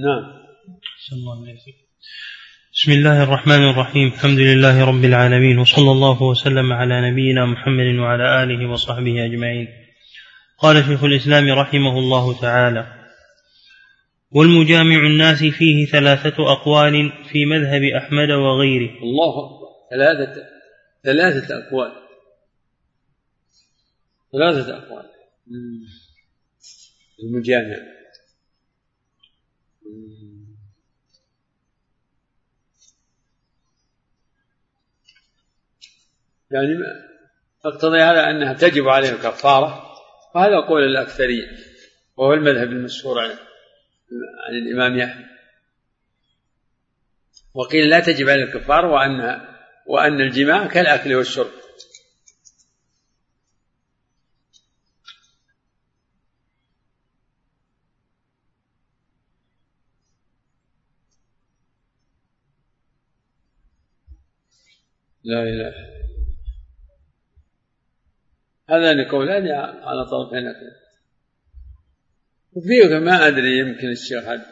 نعم. 0.00 0.32
بسم 2.72 2.92
الله 2.92 3.22
الرحمن 3.22 3.70
الرحيم. 3.70 4.08
الحمد 4.08 4.38
لله 4.38 4.84
رب 4.84 5.04
العالمين 5.04 5.58
وصلى 5.58 5.90
الله 5.90 6.22
وسلم 6.22 6.72
على 6.72 7.10
نبينا 7.10 7.46
محمد 7.46 7.98
وعلى 7.98 8.42
آله 8.42 8.70
وصحبه 8.70 9.24
أجمعين. 9.24 9.68
قال 10.58 10.84
شيخ 10.84 11.04
الإسلام 11.04 11.48
رحمه 11.48 11.98
الله 11.98 12.40
تعالى 12.40 12.86
والمجامع 14.30 15.06
الناس 15.06 15.44
فيه 15.44 15.86
ثلاثة 15.86 16.52
أقوال 16.52 17.12
في 17.32 17.46
مذهب 17.46 17.82
أحمد 17.82 18.30
وغيره. 18.30 18.90
الله 19.02 19.46
أكبر. 19.46 19.68
ثلاثة 19.90 20.34
ثلاثة 21.04 21.66
أقوال. 21.66 21.92
ثلاثة 24.32 24.76
أقوال. 24.78 25.04
المجامع. 27.22 27.97
يعني 36.50 36.68
تقتضي 37.64 37.98
هذا 37.98 38.30
أنها 38.30 38.52
تجب 38.52 38.88
عليه 38.88 39.10
الكفارة 39.10 39.84
وهذا 40.34 40.60
قول 40.68 40.82
الأكثرين 40.82 41.58
وهو 42.16 42.32
المذهب 42.32 42.68
المشهور 42.68 43.18
عن 43.18 43.30
عن 44.48 44.54
الإمام 44.54 45.00
أحمد 45.00 45.26
وقيل 47.54 47.88
لا 47.88 48.00
تجب 48.00 48.28
عليه 48.28 48.44
الكفارة 48.44 48.92
وأن 48.92 49.40
وأن 49.86 50.20
الجماع 50.20 50.66
كالأكل 50.66 51.14
والشرب. 51.14 51.50
لا 65.28 65.42
إله. 65.42 65.74
هذان 68.70 69.08
قولان 69.10 69.50
على 69.82 70.04
طرفين 70.04 70.54
وفيه 72.52 72.98
ما 72.98 73.26
أدري 73.26 73.58
يمكن 73.58 73.90
الشيخ 73.90 74.24
هذا 74.24 74.46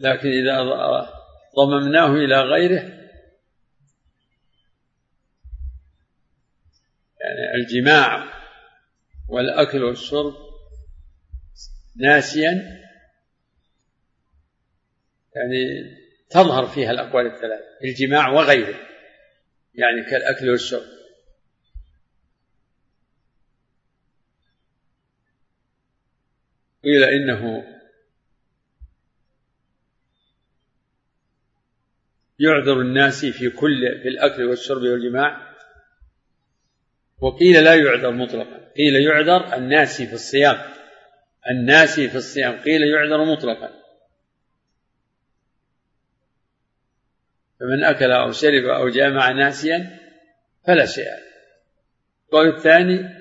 لكن 0.00 0.28
إذا 0.28 0.62
ضممناه 1.56 2.12
إلى 2.12 2.40
غيره 2.40 2.82
يعني 7.20 7.54
الجماع 7.54 8.32
والأكل 9.28 9.84
والشرب 9.84 10.34
ناسيا 11.96 12.80
يعني 15.36 15.90
تظهر 16.30 16.66
فيها 16.66 16.90
الأقوال 16.90 17.26
الثلاث 17.26 17.60
الجماع 17.84 18.28
وغيره. 18.28 18.89
يعني 19.74 20.02
كالأكل 20.10 20.50
والشرب. 20.50 21.00
قيل 26.84 27.04
إنه 27.04 27.64
يعذر 32.38 32.80
الناس 32.80 33.24
في 33.24 33.50
كل 33.50 34.00
في 34.02 34.08
الأكل 34.08 34.44
والشرب 34.44 34.82
والجماع. 34.82 35.56
وقيل 37.20 37.64
لا 37.64 37.74
يعذر 37.74 38.10
مطلقا. 38.10 38.72
قيل 38.76 38.96
يعذر 39.06 39.56
الناس 39.56 40.02
في 40.02 40.12
الصيام. 40.12 40.56
الناس 41.50 42.00
في 42.00 42.16
الصيام. 42.16 42.60
قيل 42.60 42.82
يعذر 42.82 43.24
مطلقا. 43.24 43.79
فمن 47.60 47.84
أكل 47.84 48.12
أو 48.12 48.32
شرب 48.32 48.64
أو 48.64 48.88
جامع 48.88 49.30
ناسيا 49.30 49.98
فلا 50.66 50.86
شيء 50.86 51.06
القول 52.26 52.48
الثاني 52.48 53.20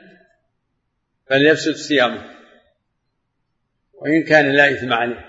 فليفسد 1.29 1.75
صيامه 1.75 2.39
وإن 3.93 4.23
كان 4.23 4.51
لا 4.55 4.71
إثم 4.71 4.93
عليه. 4.93 5.25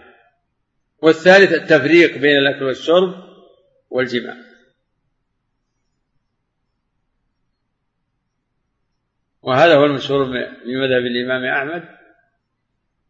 والثالث 1.02 1.52
التفريق 1.52 2.18
بين 2.18 2.38
الأكل 2.38 2.64
والشرب 2.64 3.14
والجماع. 3.90 4.36
وهذا 9.42 9.76
هو 9.76 9.84
المشهور 9.84 10.24
في 10.64 10.76
مذهب 10.76 11.06
الإمام 11.06 11.44
أحمد 11.44 11.88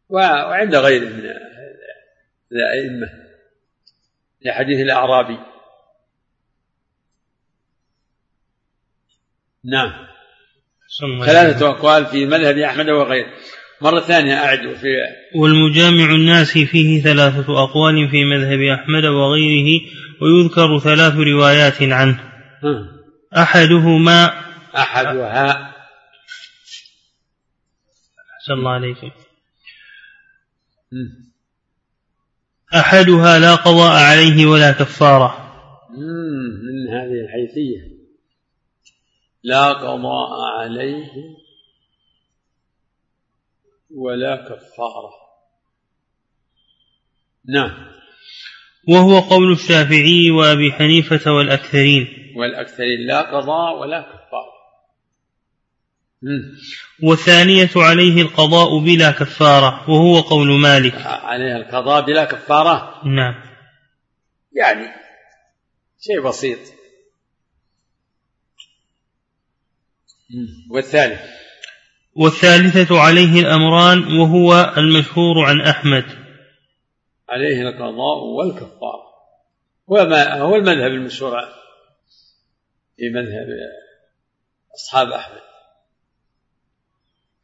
وعند 0.09 0.75
غيره 0.75 1.09
من 1.09 1.31
الأئمة 2.53 3.09
لحديث 4.43 4.81
الأعرابي. 4.81 5.50
نعم. 9.65 9.93
ثلاثة 11.27 11.71
أقوال 11.71 12.07
في 12.07 12.27
مذهب 12.27 12.59
أحمد 12.59 12.89
وغيره. 12.89 13.27
مرة 13.83 14.01
ثانية 14.01 14.35
أعد 14.35 14.59
في 14.59 14.87
والمجامع 15.35 16.15
الناس 16.15 16.59
فيه 16.59 17.03
ثلاثة 17.03 17.63
أقوال 17.63 18.09
في 18.11 18.25
مذهب 18.25 18.61
أحمد 18.61 19.05
وغيره 19.05 19.81
ويذكر 20.23 20.79
ثلاث 20.79 21.15
روايات 21.15 21.83
عنه. 21.83 22.21
أحدهما 23.37 24.27
أحدها 24.77 25.71
أحسن 28.41 28.53
الله 28.53 28.71
عليكم 28.71 29.11
أحدها 32.75 33.39
لا 33.39 33.55
قضاء 33.55 34.03
عليه 34.03 34.47
ولا 34.47 34.73
كفارة. 34.73 35.51
من 36.63 36.95
هذه 36.95 37.21
الحيثية. 37.25 38.00
لا 39.43 39.73
قضاء 39.73 40.41
عليه 40.59 41.11
ولا 43.91 44.37
كفارة. 44.37 45.13
نعم. 47.49 47.91
وهو 48.89 49.21
قول 49.21 49.53
الشافعي 49.53 50.31
وأبي 50.31 50.73
حنيفة 50.73 51.33
والأكثرين. 51.33 52.07
والأكثرين 52.37 53.07
لا 53.07 53.21
قضاء 53.21 53.79
ولا 53.79 54.01
كفارة. 54.03 54.61
والثانية 57.03 57.71
عليه 57.77 58.23
القضاء 58.23 58.79
بلا 58.79 59.11
كفارة 59.11 59.91
وهو 59.91 60.21
قول 60.21 60.61
مالك. 60.61 60.95
عليه 61.07 61.57
القضاء 61.57 62.05
بلا 62.05 62.25
كفارة؟ 62.25 63.03
نعم. 63.05 63.35
يعني 64.53 64.87
شيء 66.01 66.21
بسيط. 66.21 66.80
والثالث. 70.71 71.21
والثالثة 72.15 73.01
عليه 73.01 73.41
الأمران 73.41 74.19
وهو 74.19 74.75
المشهور 74.77 75.45
عن 75.45 75.61
أحمد. 75.61 76.05
عليه 77.29 77.69
القضاء 77.69 78.19
والكفارة 78.19 79.11
وما 79.87 80.41
هو 80.41 80.57
المذهب 80.57 80.91
المشهور 80.91 81.41
في 82.97 83.11
مذهب 83.15 83.47
أصحاب 84.75 85.09
أحمد. 85.13 85.41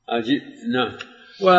عجيب. 0.08 0.42
نعم. 0.72 0.98
و 1.42 1.50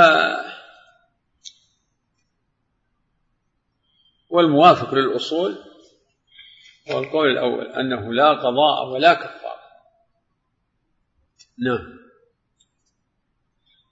والموافق 4.29 4.93
للأصول 4.93 5.57
هو 6.91 6.99
القول 6.99 7.31
الأول 7.31 7.65
أنه 7.65 8.13
لا 8.13 8.29
قضاء 8.29 8.87
ولا 8.93 9.13
كفارة 9.13 9.46
نعم. 11.65 11.97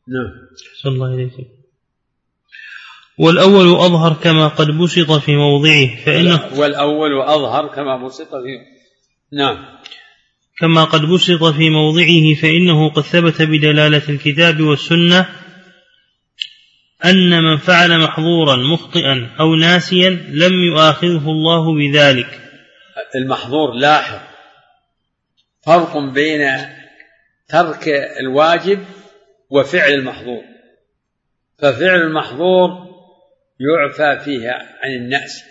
نعم. 0.07 0.31
صلى 0.83 0.93
الله 0.93 1.11
عليه 1.11 1.29
والأول 3.17 3.75
أظهر 3.75 4.13
كما 4.13 4.47
قد 4.47 4.67
بسط 4.67 5.11
في 5.11 5.35
موضعه 5.35 6.05
فإنه 6.05 6.59
والأول 6.59 7.21
أظهر 7.21 7.67
كما 7.67 8.05
بسط 8.05 8.29
في 8.29 8.59
نعم. 9.33 9.65
كما 10.59 10.83
قد 10.83 11.01
بسط 11.01 11.43
في 11.43 11.69
موضعه 11.69 12.41
فإنه 12.41 12.89
قد 12.89 13.01
ثبت 13.01 13.41
بدلالة 13.41 14.09
الكتاب 14.09 14.61
والسنة 14.61 15.29
أن 17.05 17.43
من 17.43 17.57
فعل 17.57 17.99
محظورا 17.99 18.55
مخطئا 18.55 19.35
أو 19.39 19.55
ناسيا 19.55 20.09
لم 20.29 20.53
يؤاخذه 20.53 21.29
الله 21.29 21.75
بذلك. 21.75 22.41
المحظور 23.15 23.73
لاحظ. 23.73 24.19
فرق 25.65 25.97
بين 25.97 26.41
ترك 27.47 27.87
الواجب 28.19 28.85
وفعل 29.49 29.91
المحظور. 29.91 30.43
ففعل 31.57 32.01
المحظور 32.01 32.69
يعفى 33.59 34.23
فيه 34.23 34.51
عن 34.51 34.89
النأس. 34.89 35.43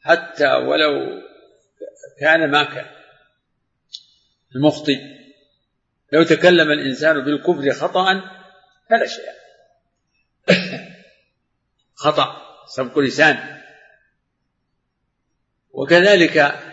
حتى 0.00 0.48
ولو 0.48 1.22
كان 2.20 2.50
ما 2.50 2.64
كان. 2.64 2.86
المخطئ. 4.56 4.98
لو 6.12 6.22
تكلم 6.22 6.70
الإنسان 6.70 7.24
بالكفر 7.24 7.72
خطأ 7.72 8.04
فلا 8.90 9.06
شيء. 9.06 9.38
خطأ 11.94 12.36
سبق 12.76 12.98
لسان. 12.98 13.58
وكذلك 15.70 16.67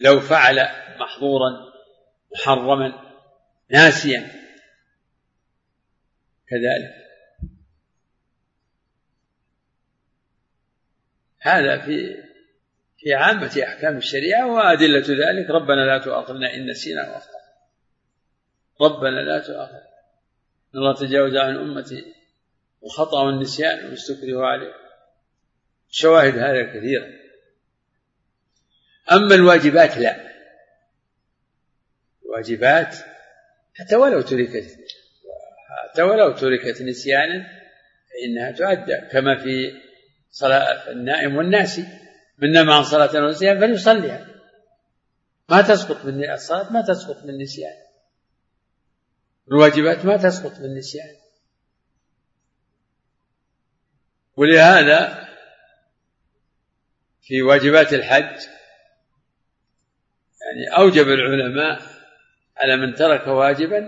لو 0.00 0.20
فعل 0.20 0.68
محظورا 1.00 1.72
محرما 2.32 3.14
ناسيا 3.70 4.20
كذلك. 6.48 7.00
هذا 11.40 11.78
في 11.78 12.24
في 12.98 13.14
عامة 13.14 13.62
أحكام 13.64 13.96
الشريعة 13.96 14.52
وأدلة 14.52 15.06
ذلك. 15.08 15.50
ربنا 15.50 15.80
لا 15.80 15.98
تؤاخذنا 16.04 16.54
إن 16.54 16.70
نسينا 16.70 17.10
وأخطأنا. 17.10 17.50
ربنا 18.80 19.20
لا 19.20 19.38
تؤاخذنا. 19.38 19.90
الله 20.74 20.94
تجاوز 20.94 21.36
عن 21.36 21.56
أمتي 21.56 22.14
الخطأ 22.84 23.22
والنسيان 23.22 23.90
واستكره 23.90 24.46
عليه 24.46 24.74
شواهد 25.90 26.38
هذا 26.38 26.62
كثيرة. 26.62 27.19
أما 29.12 29.34
الواجبات 29.34 29.98
لا. 29.98 30.30
الواجبات 32.24 32.96
حتى 33.74 33.96
ولو 33.96 34.20
تركت 34.20 34.78
حتى 35.90 36.02
ولو 36.02 36.32
تركت 36.32 36.82
نسيانا 36.82 37.46
فإنها 38.10 38.50
تؤدى 38.50 38.96
كما 39.12 39.38
في 39.38 39.72
صلاة 40.30 40.90
النائم 40.90 41.36
والناسي 41.36 41.84
من 42.38 42.52
نام 42.52 42.70
عن 42.70 42.84
صلاة 42.84 43.24
ونسيان 43.24 43.60
فليصليها. 43.60 44.26
ما 45.48 45.62
تسقط 45.62 46.04
من 46.04 46.30
الصلاة 46.30 46.72
ما 46.72 46.82
تسقط 46.82 47.24
من 47.24 47.38
نسيان 47.38 47.76
الواجبات 49.48 50.04
ما 50.04 50.16
تسقط 50.16 50.60
من 50.60 50.74
نسيان 50.74 51.16
ولهذا 54.36 55.28
في 57.20 57.42
واجبات 57.42 57.92
الحج 57.92 58.40
يعني 60.50 60.78
أوجب 60.78 61.08
العلماء 61.08 61.82
على 62.56 62.76
من 62.76 62.94
ترك 62.94 63.26
واجبا 63.26 63.78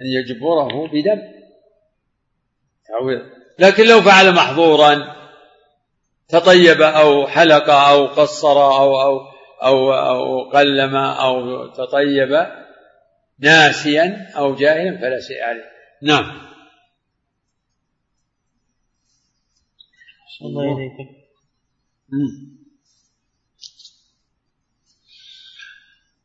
أن 0.00 0.06
يجبره 0.06 0.88
بدم. 0.88 1.22
تعويض. 2.88 3.22
لكن 3.58 3.86
لو 3.86 4.00
فعل 4.00 4.34
محظورا 4.34 5.16
تطيب 6.28 6.82
أو 6.82 7.26
حلق 7.26 7.70
أو 7.70 8.06
قصر 8.06 8.62
أو 8.62 9.00
أو 9.02 9.20
أو 9.62 9.92
أو 9.92 10.50
قلم 10.50 10.96
أو 10.96 11.66
تطيب 11.66 12.46
ناسيا 13.38 14.32
أو 14.36 14.54
جاهلا 14.54 14.98
فلا 14.98 15.20
شيء 15.20 15.42
عليه. 15.42 15.70
نعم. 16.02 16.50
الله 20.42 20.76
إليكم 20.76 21.20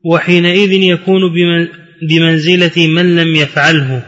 وحينئذ 0.05 0.71
يكون 0.71 1.21
بمنزلة 2.09 2.87
من 2.87 3.15
لم 3.15 3.35
يفعله. 3.35 4.03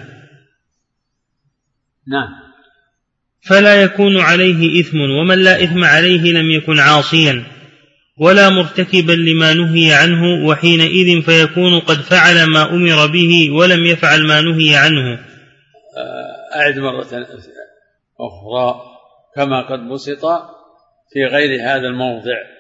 نعم. 2.08 2.48
فلا 3.42 3.82
يكون 3.82 4.18
عليه 4.18 4.82
إثم 4.82 4.98
ومن 5.00 5.38
لا 5.44 5.64
إثم 5.64 5.84
عليه 5.84 6.34
لم 6.34 6.52
يكن 6.52 6.80
عاصيا 6.80 7.44
ولا 8.18 8.50
مرتكبا 8.50 9.12
لما 9.12 9.54
نهي 9.54 9.94
عنه 9.94 10.48
وحينئذ 10.48 11.22
فيكون 11.22 11.80
قد 11.80 11.96
فعل 11.96 12.44
ما 12.44 12.70
أمر 12.70 13.08
به 13.08 13.52
ولم 13.52 13.86
يفعل 13.86 14.28
ما 14.28 14.42
نهي 14.42 14.76
عنه. 14.76 15.20
أعد 16.56 16.80
مرة 16.80 17.28
أخرى 18.20 18.82
كما 19.36 19.62
قد 19.62 19.80
بسط 19.90 20.26
في 21.14 21.26
غير 21.26 21.62
هذا 21.62 21.88
الموضع. 21.88 22.57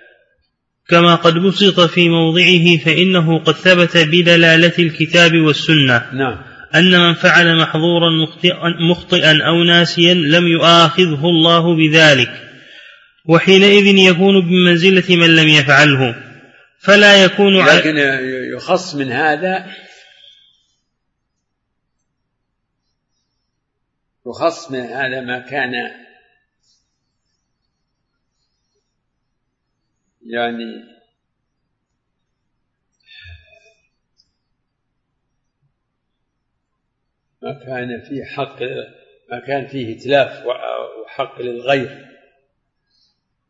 كما 0.90 1.16
قد 1.16 1.34
بسط 1.34 1.80
في 1.80 2.10
موضعه 2.10 2.78
فإنه 2.86 3.40
قد 3.40 3.54
ثبت 3.54 3.98
بدلالة 3.98 4.74
الكتاب 4.80 5.36
والسنة. 5.36 6.14
نعم. 6.14 6.38
أن 6.76 7.00
من 7.00 7.14
فعل 7.14 7.58
محظورا 7.58 8.10
مخطئا 8.92 9.40
أو 9.48 9.64
ناسيا 9.64 10.14
لم 10.14 10.48
يؤاخذه 10.48 11.26
الله 11.26 11.76
بذلك. 11.76 12.32
وحينئذ 13.26 13.86
يكون 13.86 14.42
بمنزلة 14.42 15.16
من 15.16 15.36
لم 15.36 15.48
يفعله. 15.48 16.16
فلا 16.80 17.24
يكون 17.24 17.66
لكن 17.66 17.98
يخص 18.56 18.96
من 18.96 19.12
هذا 19.12 19.66
يخص 24.28 24.72
من 24.72 24.80
هذا 24.80 25.22
ما 25.22 25.40
كان 25.40 25.72
يعني 30.28 30.98
ما 37.42 37.54
كان 37.66 38.02
فيه 38.02 38.24
حق 38.24 38.62
ما 39.32 39.40
كان 39.48 39.68
فيه 39.68 39.98
إتلاف 39.98 40.46
وحق 40.46 41.42
للغير. 41.42 42.08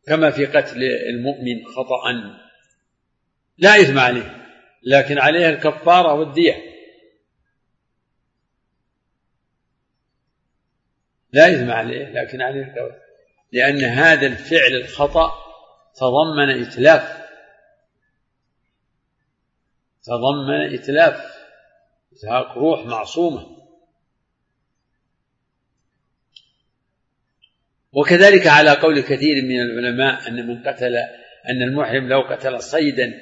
كما 0.06 0.30
في 0.30 0.46
قتل 0.46 0.82
المؤمن 0.82 1.64
خطأ. 1.66 2.12
لا 3.58 3.70
إثم 3.70 3.98
عليه 3.98 4.46
لكن 4.82 5.18
عليه 5.18 5.48
الكفارة 5.48 6.14
والدية. 6.14 6.54
لا 11.32 11.54
إثم 11.54 11.70
عليه 11.70 12.08
لكن 12.08 12.42
عليه 12.42 12.60
الكفارة. 12.60 13.00
لأن 13.52 13.84
هذا 13.84 14.26
الفعل 14.26 14.74
الخطأ 14.74 15.47
تضمن 15.94 16.62
إتلاف. 16.62 17.28
تضمن 20.02 20.74
إتلاف. 20.74 21.38
إزهاق 22.12 22.58
روح 22.58 22.86
معصومة. 22.86 23.58
وكذلك 27.92 28.46
على 28.46 28.70
قول 28.70 29.00
كثير 29.00 29.42
من 29.44 29.60
العلماء 29.60 30.28
أن 30.28 30.46
من 30.46 30.62
قتل 30.62 30.96
أن 31.48 31.62
المحرم 31.62 32.08
لو 32.08 32.20
قتل 32.20 32.62
صيدا 32.62 33.20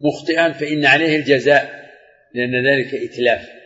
مخطئا 0.00 0.52
فإن 0.52 0.86
عليه 0.86 1.16
الجزاء 1.16 1.86
لأن 2.34 2.66
ذلك 2.66 2.94
إتلاف. 2.94 3.56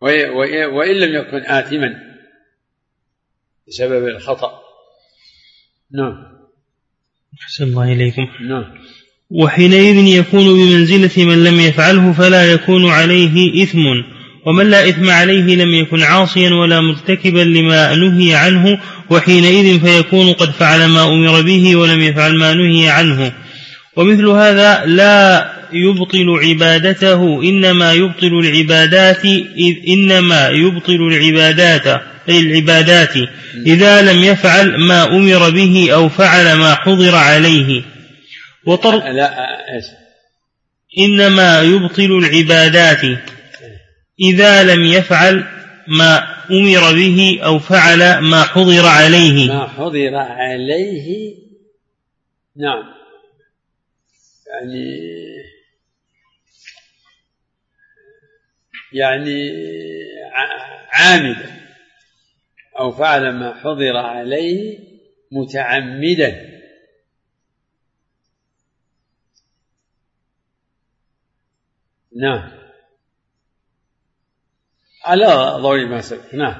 وإن 0.00 0.96
لم 0.96 1.14
يكن 1.14 1.46
آثما 1.46 2.09
بسبب 3.70 4.08
الخطأ. 4.08 4.50
نعم. 5.92 6.14
أحسن 7.42 7.64
الله 7.64 7.92
إليكم. 7.92 8.26
نعم. 8.48 8.64
وحينئذ 9.30 9.96
يكون 9.96 10.44
بمنزلة 10.44 11.24
من 11.24 11.44
لم 11.44 11.60
يفعله 11.60 12.12
فلا 12.12 12.52
يكون 12.52 12.90
عليه 12.90 13.62
إثم 13.62 13.78
ومن 14.46 14.70
لا 14.70 14.88
إثم 14.88 15.10
عليه 15.10 15.56
لم 15.56 15.74
يكن 15.74 16.02
عاصيا 16.02 16.50
ولا 16.50 16.80
مرتكبا 16.80 17.40
لما 17.40 17.94
نهي 17.94 18.34
عنه 18.34 18.80
وحينئذ 19.10 19.80
فيكون 19.80 20.32
قد 20.32 20.50
فعل 20.50 20.86
ما 20.86 21.04
أمر 21.04 21.40
به 21.40 21.76
ولم 21.76 22.00
يفعل 22.00 22.36
ما 22.36 22.54
نهي 22.54 22.88
عنه. 22.88 23.32
ومثل 23.96 24.26
هذا 24.26 24.84
لا 24.86 25.59
يبطل 25.72 26.38
عبادته 26.42 27.42
إنما 27.42 27.92
يبطل 27.92 28.38
العبادات 28.38 29.24
إذ 29.24 29.76
إنما 29.88 30.48
يبطل 30.48 31.08
العبادات 31.12 31.86
أي 32.28 32.40
العبادات 32.40 33.16
إذا 33.66 34.02
لم 34.02 34.24
يفعل 34.24 34.80
ما 34.80 35.04
أمر 35.04 35.50
به 35.50 35.92
أو 35.92 36.08
فعل 36.08 36.52
ما 36.58 36.74
حضر 36.74 37.14
عليه. 37.14 37.82
وطر 38.66 39.12
لا 39.12 39.30
إنما 40.98 41.62
يبطل 41.62 42.18
العبادات 42.18 43.18
إذا 44.20 44.62
لم 44.62 44.84
يفعل 44.84 45.44
ما 45.88 46.40
أمر 46.50 46.92
به 46.92 47.40
أو 47.44 47.58
فعل 47.58 48.18
ما 48.18 48.42
حضر 48.42 48.86
عليه. 48.86 49.48
ما 49.48 49.66
حضر 49.66 50.14
عليه 50.14 51.34
نعم. 52.56 52.84
يعني 54.50 54.84
يعني 58.92 59.50
عامدا 60.92 61.60
أو 62.78 62.90
فعل 62.90 63.32
ما 63.32 63.54
حضر 63.54 63.96
عليه 63.96 64.78
متعمدا. 65.32 66.50
نعم. 72.16 72.50
على 75.04 75.26
ضوء 75.62 75.86
ما 75.86 76.00
سبق 76.00 76.34
نعم. 76.34 76.56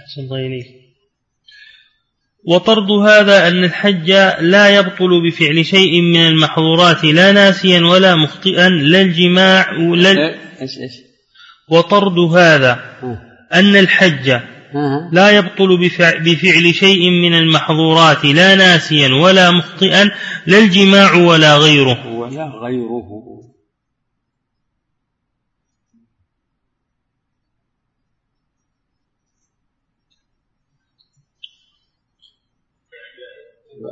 أحسن 0.00 0.20
الله 0.20 0.46
إليك. 0.46 0.66
وطرد 2.44 2.90
هذا 2.90 3.48
أن 3.48 3.64
الحج 3.64 4.10
لا 4.40 4.76
يبطل 4.78 5.22
بفعل 5.26 5.66
شيء 5.66 6.00
من 6.00 6.16
المحظورات 6.16 7.04
لا 7.04 7.32
ناسيا 7.32 7.80
ولا 7.80 8.14
مخطئا 8.14 8.68
لا 8.68 9.00
الجماع 9.00 9.72
لا 9.72 10.34
إيش 10.62 10.78
إيش؟ 10.78 11.07
وطرد 11.70 12.18
هذا 12.18 12.80
أن 13.54 13.76
الحج 13.76 14.40
لا 15.12 15.30
يبطل 15.30 15.78
بفعل 16.24 16.74
شيء 16.74 17.10
من 17.10 17.34
المحظورات 17.34 18.24
لا 18.24 18.54
ناسيا 18.54 19.14
ولا 19.14 19.50
مخطئا 19.50 20.04
لا 20.46 20.58
الجماع 20.58 21.14
ولا 21.14 21.56
غيره. 21.56 22.18
ولا 22.18 22.44
غيره. 22.44 23.28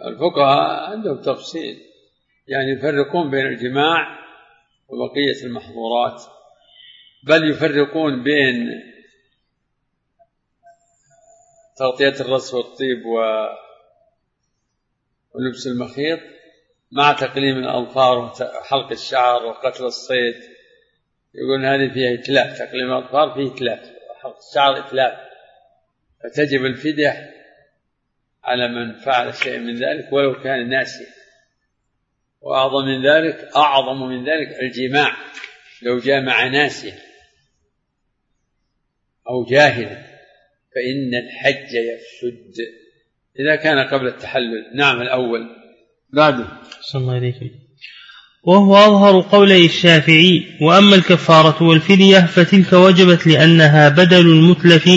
الفقهاء 0.06 0.90
عندهم 0.90 1.20
تفصيل 1.20 1.76
يعني 2.48 2.72
يفرقون 2.78 3.30
بين 3.30 3.46
الجماع 3.46 4.18
وبقية 4.88 5.46
المحظورات. 5.46 6.35
بل 7.26 7.50
يفرقون 7.50 8.22
بين 8.22 8.82
تغطية 11.78 12.20
الرأس 12.20 12.54
والطيب 12.54 13.06
ولبس 15.34 15.66
المخيط 15.66 16.20
مع 16.92 17.12
تقليم 17.12 17.58
الأظفار 17.58 18.18
وحلق 18.18 18.90
الشعر 18.90 19.46
وقتل 19.46 19.84
الصيد. 19.84 20.34
يقول 21.34 21.66
هذه 21.66 21.94
فيها 21.94 22.14
إتلاف 22.14 22.58
تقليم 22.58 22.92
الأظفار 22.92 23.34
فيه 23.34 23.54
إتلاف 23.54 23.80
وحلق 24.10 24.36
الشعر 24.48 24.78
إتلاف. 24.78 25.18
فتجب 26.22 26.64
الفدية 26.64 27.34
على 28.44 28.68
من 28.68 28.98
فعل 29.00 29.34
شيء 29.34 29.58
من 29.58 29.74
ذلك 29.74 30.12
ولو 30.12 30.42
كان 30.42 30.68
ناسيا. 30.68 31.06
وأعظم 32.40 32.84
من 32.84 33.06
ذلك 33.06 33.48
أعظم 33.56 34.02
من 34.02 34.24
ذلك 34.24 34.48
الجماع. 34.62 35.16
لو 35.82 35.98
جامع 35.98 36.48
ناسيا. 36.48 37.05
أو 39.30 39.44
جاهلا 39.50 40.06
فإن 40.74 41.14
الحج 41.24 41.70
يفسد. 41.74 42.56
إذا 43.40 43.56
كان 43.56 43.78
قبل 43.78 44.06
التحلل. 44.06 44.76
نعم 44.76 45.02
الأول. 45.02 45.40
بعده. 46.12 46.46
صلى 46.82 47.00
الله 47.00 47.14
عليه 47.14 47.34
وهو 48.44 48.76
أظهر 48.76 49.20
قولي 49.20 49.66
الشافعي 49.66 50.44
وأما 50.62 50.96
الكفارة 50.96 51.62
والفدية 51.62 52.18
فتلك 52.18 52.72
وجبت 52.72 53.26
لأنها 53.26 53.88
بدل 53.88 54.20
المتلف 54.20 54.88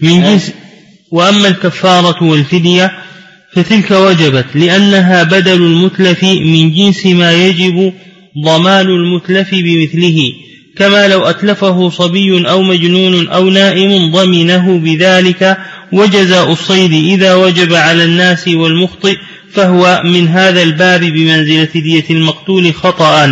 من 0.00 0.22
جنس. 0.22 0.52
وأما 1.10 1.48
الكفارة 1.48 2.24
والفدية 2.24 2.92
فتلك 3.52 3.90
وجبت 3.90 4.56
لأنها 4.56 5.22
بدل 5.22 5.62
المتلف 5.62 6.24
من 6.24 6.72
جنس 6.72 7.06
ما 7.06 7.46
يجب 7.46 7.92
ضمان 8.44 8.86
المتلف 8.86 9.54
بمثله. 9.54 10.32
كما 10.76 11.08
لو 11.08 11.24
أتلفه 11.24 11.90
صبي 11.90 12.48
أو 12.48 12.62
مجنون 12.62 13.28
أو 13.28 13.50
نائم 13.50 14.12
ضمنه 14.12 14.78
بذلك 14.78 15.58
وجزاء 15.92 16.52
الصيد 16.52 16.92
إذا 16.92 17.34
وجب 17.34 17.74
على 17.74 18.04
الناس 18.04 18.48
والمخطئ 18.48 19.16
فهو 19.52 20.02
من 20.04 20.28
هذا 20.28 20.62
الباب 20.62 21.00
بمنزلة 21.00 21.68
دية 21.74 22.04
المقتول 22.10 22.74
خطأ. 22.74 23.26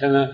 كما 0.00 0.28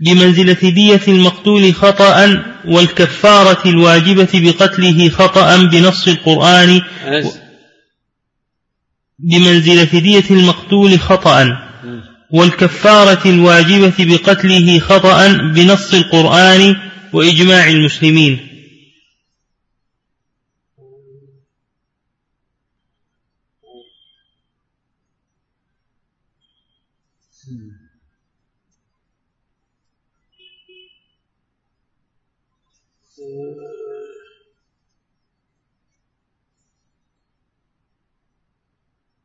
بمنزلة 0.00 0.70
دية 0.70 1.00
المقتول 1.08 1.74
خطأ 1.74 2.44
والكفارة 2.64 3.68
الواجبة 3.68 4.28
بقتله 4.34 5.08
خطأ 5.08 5.56
بنص 5.56 6.08
القرآن. 6.08 6.82
بمنزلة 9.18 10.00
دية 10.00 10.24
المقتول 10.30 11.00
خطأ. 11.00 11.67
والكفارة 12.32 13.28
الواجبة 13.28 13.94
بقتله 13.98 14.78
خطأ 14.78 15.28
بنص 15.54 15.94
القرآن 15.94 16.76
وإجماع 17.12 17.68
المسلمين. 17.68 18.48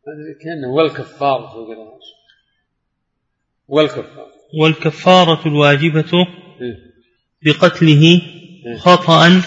هذا 0.07 0.33
كان 0.41 0.65
والكفارة 3.67 4.31
والكفارة 4.59 5.47
والكفارة 5.47 5.47
الواجبة 5.47 6.27
إيه. 6.61 6.93
بقتله 7.43 8.21
إيه. 8.65 8.77
خطأ 8.77 9.27
إيه. 9.27 9.41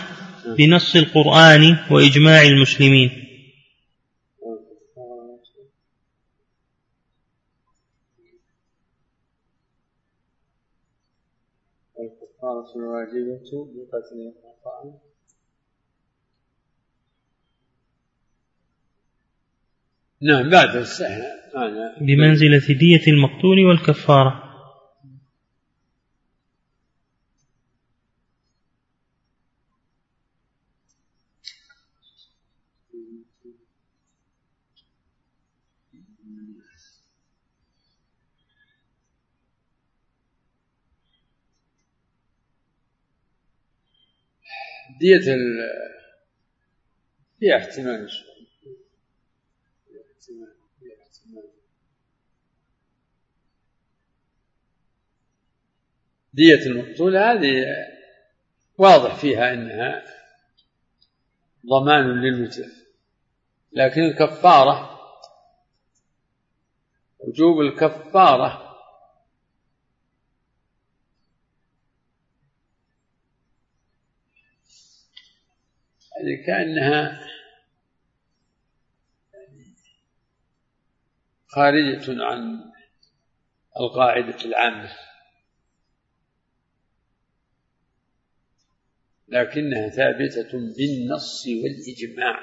بنص 0.55 0.97
القرآن 0.97 1.77
وإجماع 1.91 2.43
المسلمين 2.43 3.11
الكفارة 12.01 12.77
الواجبة 12.77 13.69
بقتله 13.75 14.33
خطأ 14.43 14.99
نعم 20.23 20.51
بعد 20.51 20.77
السهل. 20.77 21.23
بمنزلة 22.01 22.79
دية 22.79 23.13
المقتول 23.13 23.59
والكفارة. 23.69 24.43
دية 45.01 45.35
ال 45.35 45.59
فيها 47.41 47.57
احتمال 47.57 48.09
دية 56.33 56.67
المقتول 56.67 57.17
هذه 57.17 57.65
واضح 58.79 59.15
فيها 59.15 59.53
أنها 59.53 60.03
ضمان 61.67 62.05
للمتلف 62.05 62.87
لكن 63.73 64.01
الكفارة 64.01 65.01
وجوب 67.19 67.61
الكفارة 67.61 68.67
هذه 76.17 76.47
كأنها 76.47 77.21
خارجة 81.57 82.25
عن 82.25 82.73
القاعدة 83.81 84.45
العامة. 84.45 84.91
لكنها 89.29 89.89
ثابتة 89.89 90.53
بالنص 90.53 91.45
والإجماع 91.47 92.41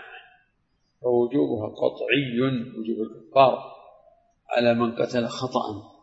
فوجوبها 1.01 1.67
قطعي 1.67 2.41
وجوب 2.77 3.01
الكفارة 3.01 3.73
على 4.49 4.73
من 4.73 4.95
قتل 4.95 5.27
خطأ. 5.27 5.93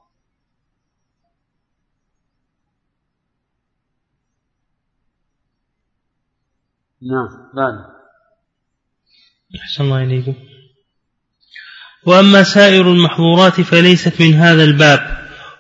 نعم 7.03 7.53
بعد 7.55 8.01
أحسن 9.57 9.85
الله 9.85 10.03
إليكم 10.03 10.60
وأما 12.07 12.43
سائر 12.43 12.93
المحظورات 12.93 13.61
فليست 13.61 14.13
من 14.21 14.35
هذا 14.35 14.65
الباب 14.65 15.19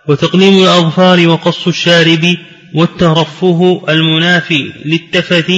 وتقليم 0.09 0.63
الأظفار 0.63 1.29
وقص 1.29 1.69
الشارب 1.69 2.37
والترفه 2.75 3.85
المنافي 3.89 4.73
للتفت 4.85 5.53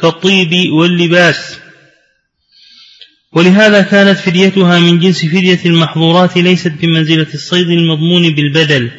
كالطيب 0.00 0.72
واللباس. 0.72 1.58
ولهذا 3.32 3.82
كانت 3.82 4.18
فديتها 4.18 4.78
من 4.78 4.98
جنس 4.98 5.24
فدية 5.24 5.60
المحظورات 5.66 6.36
ليست 6.36 6.72
بمنزلة 6.82 7.26
الصيد 7.34 7.68
المضمون 7.68 8.34
بالبدل. 8.34 8.90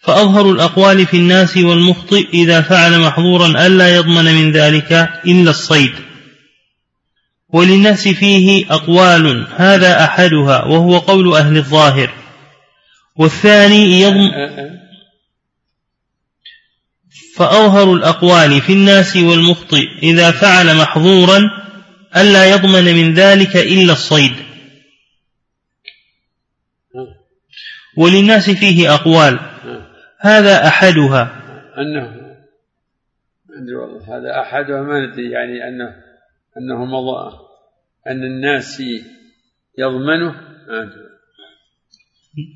فأظهر 0.00 0.50
الأقوال 0.50 1.06
في 1.06 1.16
الناس 1.16 1.56
والمخطئ 1.56 2.26
إذا 2.34 2.60
فعل 2.60 3.00
محظورا 3.00 3.66
ألا 3.66 3.96
يضمن 3.96 4.24
من 4.24 4.52
ذلك 4.52 4.92
إلا 5.26 5.50
الصيد. 5.50 5.92
وللناس 7.52 8.08
فيه 8.08 8.74
أقوال 8.74 9.46
هذا 9.56 10.04
أحدها 10.04 10.64
وهو 10.64 10.98
قول 10.98 11.34
أهل 11.34 11.56
الظاهر. 11.56 12.10
والثاني 13.16 14.00
يضمن 14.00 14.30
فأظهر 17.36 17.92
الأقوال 17.94 18.60
في 18.60 18.72
الناس 18.72 19.16
والمخطئ 19.16 19.88
إذا 20.02 20.30
فعل 20.30 20.76
محظورا 20.76 21.40
ألا 22.16 22.50
يضمن 22.50 22.84
من 22.84 23.14
ذلك 23.14 23.56
إلا 23.56 23.92
الصيد. 23.92 24.32
وللناس 27.96 28.50
فيه 28.50 28.94
أقوال 28.94 29.38
هذا 30.20 30.68
أحدها. 30.68 31.42
أنه 31.78 32.22
هذا 34.08 34.40
أحدها 34.40 34.82
ما 34.82 35.06
ندري 35.06 35.30
يعني 35.30 35.68
أنه 35.68 36.11
أنه 36.58 36.84
مضى 36.84 37.38
أن 38.06 38.22
الناس 38.22 38.82
يضمنه. 39.78 40.30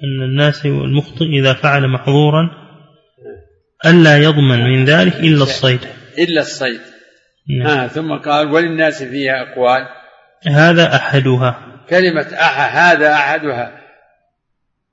أن 0.04 0.22
الناس 0.22 0.66
والمخطئ 0.66 1.24
إذا 1.40 1.52
فعل 1.52 1.88
محظورا 1.88 2.50
ألا 3.86 4.18
يضمن 4.18 4.64
من 4.64 4.84
ذلك 4.84 5.16
إلا 5.16 5.42
الصيد. 5.42 5.80
إلا 6.18 6.40
الصيد. 6.40 6.80
نعم. 7.48 7.66
آه 7.66 7.86
ثم 7.86 8.14
قال 8.14 8.52
وللناس 8.52 9.02
فيها 9.02 9.42
أقوال. 9.42 9.88
هذا 10.46 10.96
أحدها. 10.96 11.82
كلمة 11.90 12.26
أح 12.34 12.76
هذا 12.76 13.12
أحدها. 13.12 13.80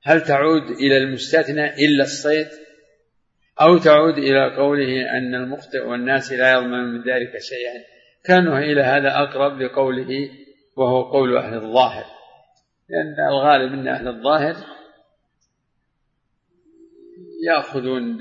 هل 0.03 0.22
تعود 0.22 0.62
إلى 0.79 0.98
المستثنى 0.98 1.65
إلا 1.65 2.03
الصيد؟ 2.03 2.48
أو 3.62 3.77
تعود 3.77 4.17
إلى 4.17 4.55
قوله 4.55 5.17
أن 5.17 5.36
المخطئ 5.36 5.79
والناس 5.86 6.31
لا 6.31 6.53
يضمن 6.53 6.83
من 6.83 7.00
ذلك 7.00 7.31
شيئا؟ 7.41 7.92
كانوا 8.24 8.60
إلى 8.60 8.82
هذا 8.82 9.18
أقرب 9.24 9.62
لقوله 9.62 10.30
وهو 10.75 11.01
قول 11.01 11.38
أهل 11.38 11.53
الظاهر. 11.53 12.06
لأن 12.89 13.27
الغالب 13.30 13.74
أن 13.74 13.88
أهل 13.88 14.08
الظاهر 14.08 14.56
يأخذون 17.48 18.18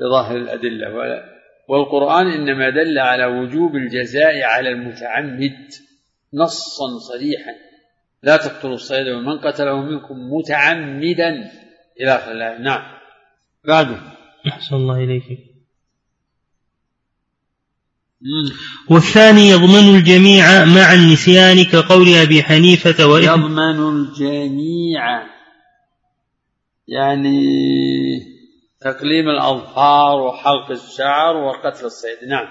بظاهر 0.00 0.36
الأدلة. 0.36 0.88
والقرآن 1.68 2.26
إنما 2.26 2.70
دل 2.70 2.98
على 2.98 3.24
وجوب 3.24 3.76
الجزاء 3.76 4.42
على 4.42 4.68
المتعمد 4.68 5.56
نصا 6.34 6.98
صريحا. 7.12 7.52
لا 8.22 8.36
تقتلوا 8.36 8.74
الصيد 8.74 9.08
ومن 9.08 9.38
قتله 9.38 9.82
منكم 9.82 10.16
متعمدا. 10.34 11.50
إلى 12.00 12.10
آخر 12.10 12.32
الآية. 12.32 12.58
نعم. 12.58 12.98
بعده. 13.64 13.98
أحسن 14.48 14.76
الله 14.76 15.04
إليك. 15.04 15.47
والثاني 18.90 19.48
يضمن 19.48 19.96
الجميع 19.96 20.64
مع 20.64 20.94
النسيان 20.94 21.64
كقول 21.64 22.14
أبي 22.14 22.42
حنيفة 22.42 23.06
وإحدى 23.06 23.26
يضمن 23.26 23.88
الجميع. 23.88 25.22
يعني 26.88 27.40
تقليم 28.80 29.28
الأظفار 29.28 30.20
وحلق 30.20 30.70
الشعر 30.70 31.36
وقتل 31.36 31.86
الصيد. 31.86 32.28
نعم. 32.28 32.46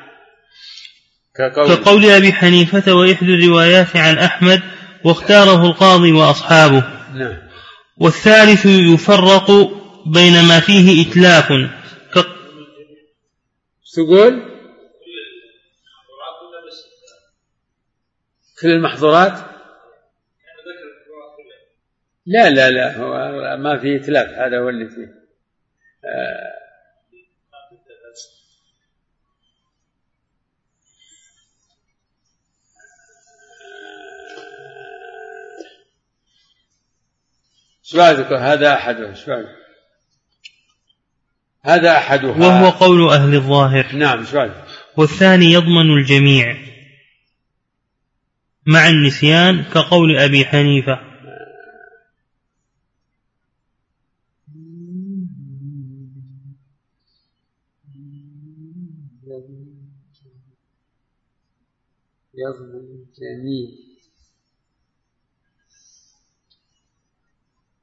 كقول, 1.36 1.76
كقول 1.76 2.06
أبي 2.06 2.34
حنيفة 2.34 2.94
وإحدى 2.94 3.34
الروايات 3.34 3.96
عن 3.96 4.18
أحمد 4.18 4.62
واختاره 5.06 5.66
القاضي 5.66 6.12
وأصحابه. 6.12 6.84
نعم. 7.14 7.38
والثالث 7.98 8.66
يفرق 8.66 9.52
بين 10.06 10.44
ما 10.44 10.60
فيه 10.60 11.12
إتلاف. 11.12 11.52
ك... 12.14 12.26
تقول 13.96 14.57
كل 18.62 18.68
المحظورات؟ 18.68 19.40
لا 22.26 22.50
لا 22.50 22.70
لا 22.70 22.98
هو 22.98 23.58
ما 23.58 23.80
في 23.80 23.96
إتلاف 23.96 24.30
هذا 24.30 24.60
هو 24.60 24.70
اللي 24.70 24.90
فيه. 24.90 25.14
آه 26.06 26.58
إيش 37.86 37.96
هذا 38.32 38.74
أحدها 38.74 39.10
إيش 39.10 39.30
هذا 41.62 41.92
أحدها. 41.92 42.32
وهو 42.32 42.70
قول 42.70 43.10
أهل 43.10 43.36
الظاهر. 43.36 43.96
نعم 43.96 44.20
إيش 44.20 44.52
والثاني 44.98 45.46
يضمن 45.46 45.98
الجميع. 45.98 46.77
مع 48.68 48.90
النسيان 48.90 49.64
كقول 49.64 50.18
أبي 50.18 50.46
حنيفة. 50.46 51.08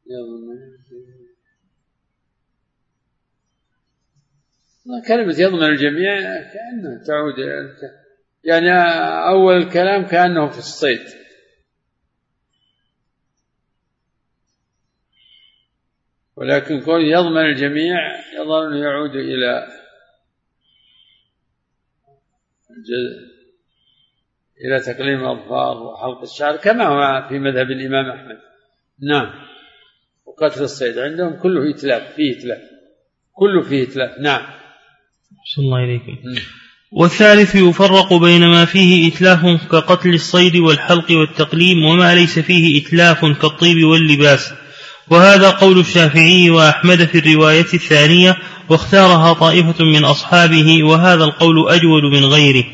يضمن 0.06 0.52
الجميع 0.52 1.24
كلمة 5.08 5.34
يضمن 5.38 5.64
الجميع 5.64 6.20
كأنها 6.52 7.04
تعود 7.06 7.34
يعني 8.44 8.70
أول 9.28 9.56
الكلام 9.56 10.06
كأنه 10.06 10.50
في 10.50 10.58
الصيد. 10.58 11.24
ولكن 16.36 16.80
كون 16.80 17.00
يضمن 17.00 17.46
الجميع 17.46 17.96
يظن 18.34 18.76
يعود 18.76 19.16
إلى 19.16 19.66
إلى 24.64 24.80
تقليم 24.80 25.20
الأظفار 25.20 25.82
وحلق 25.82 26.22
الشعر 26.22 26.56
كما 26.56 26.84
هو 26.84 27.28
في 27.28 27.38
مذهب 27.38 27.70
الإمام 27.70 28.10
أحمد. 28.10 28.38
نعم. 29.08 29.46
وقتل 30.24 30.62
الصيد 30.62 30.98
عندهم 30.98 31.42
كله 31.42 31.70
إتلاف 31.70 32.14
فيه 32.14 32.38
إتلاف. 32.38 32.70
كله 33.32 33.62
فيه 33.62 33.82
إتلاف. 33.82 34.18
نعم. 34.18 34.42
أحسن 34.42 35.62
الله 35.62 35.84
إليكم 35.84 36.40
والثالث 36.96 37.54
يفرق 37.54 38.14
بين 38.14 38.46
ما 38.46 38.64
فيه 38.64 39.12
إتلاف 39.12 39.46
كقتل 39.72 40.14
الصيد 40.14 40.56
والحلق 40.56 41.10
والتقليم 41.10 41.84
وما 41.84 42.14
ليس 42.14 42.38
فيه 42.38 42.82
إتلاف 42.82 43.24
كالطيب 43.24 43.84
واللباس. 43.84 44.52
وهذا 45.10 45.50
قول 45.50 45.78
الشافعي 45.78 46.50
وأحمد 46.50 47.04
في 47.04 47.18
الرواية 47.18 47.74
الثانية 47.74 48.36
واختارها 48.68 49.32
طائفة 49.32 49.84
من 49.84 50.04
أصحابه 50.04 50.84
وهذا 50.84 51.24
القول 51.24 51.68
أجود 51.68 52.02
من 52.02 52.24
غيره. 52.24 52.64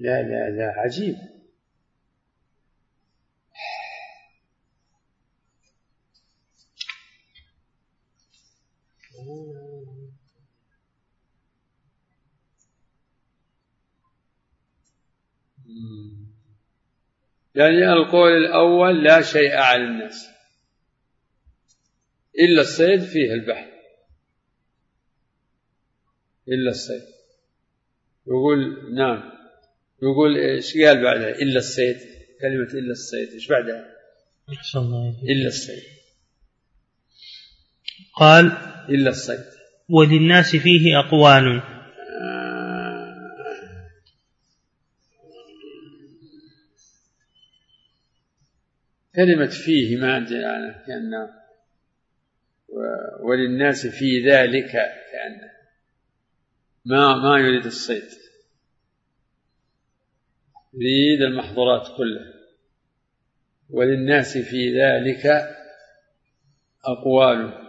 لا 0.00 0.22
لا 0.22 0.56
لا 0.56 0.72
عجيب. 0.84 1.14
يعني 17.56 17.92
القول 17.92 18.32
الأول 18.32 19.04
لا 19.04 19.22
شيء 19.22 19.52
على 19.56 19.84
الناس. 19.84 20.28
إلا 22.38 22.60
الصيد 22.60 23.00
فيه 23.00 23.32
البحث 23.32 23.68
إلا 26.48 26.70
الصيد. 26.70 27.02
يقول 28.26 28.58
نعم. 28.94 29.32
يقول 30.02 30.36
إيش 30.36 30.76
قال 30.76 31.02
بعدها؟ 31.02 31.28
إلا 31.28 31.58
الصيد. 31.58 31.96
كلمة 32.40 32.80
إلا 32.80 32.92
الصيد. 32.92 33.28
إيش 33.32 33.48
بعدها؟ 33.48 33.96
إلا 35.22 35.46
الصيد. 35.46 35.82
قال 38.14 38.46
إلا 38.88 39.10
الصيد. 39.10 39.44
وللناس 39.88 40.56
فيه 40.56 40.98
أقوال. 40.98 41.75
كلمة 49.16 49.50
فيه 49.64 49.96
ما 49.96 50.16
أدري 50.16 50.46
أنا 50.46 50.84
كأنه 50.86 51.46
وللناس 53.20 53.86
في 53.86 54.30
ذلك 54.30 54.72
كأنه 55.12 55.56
ما 56.84 57.14
ما 57.14 57.38
يريد 57.38 57.66
الصيد. 57.66 58.08
يريد 60.74 61.22
المحظورات 61.22 61.86
كلها. 61.96 62.32
وللناس 63.70 64.38
في 64.38 64.80
ذلك 64.80 65.26
أقوال. 66.84 67.66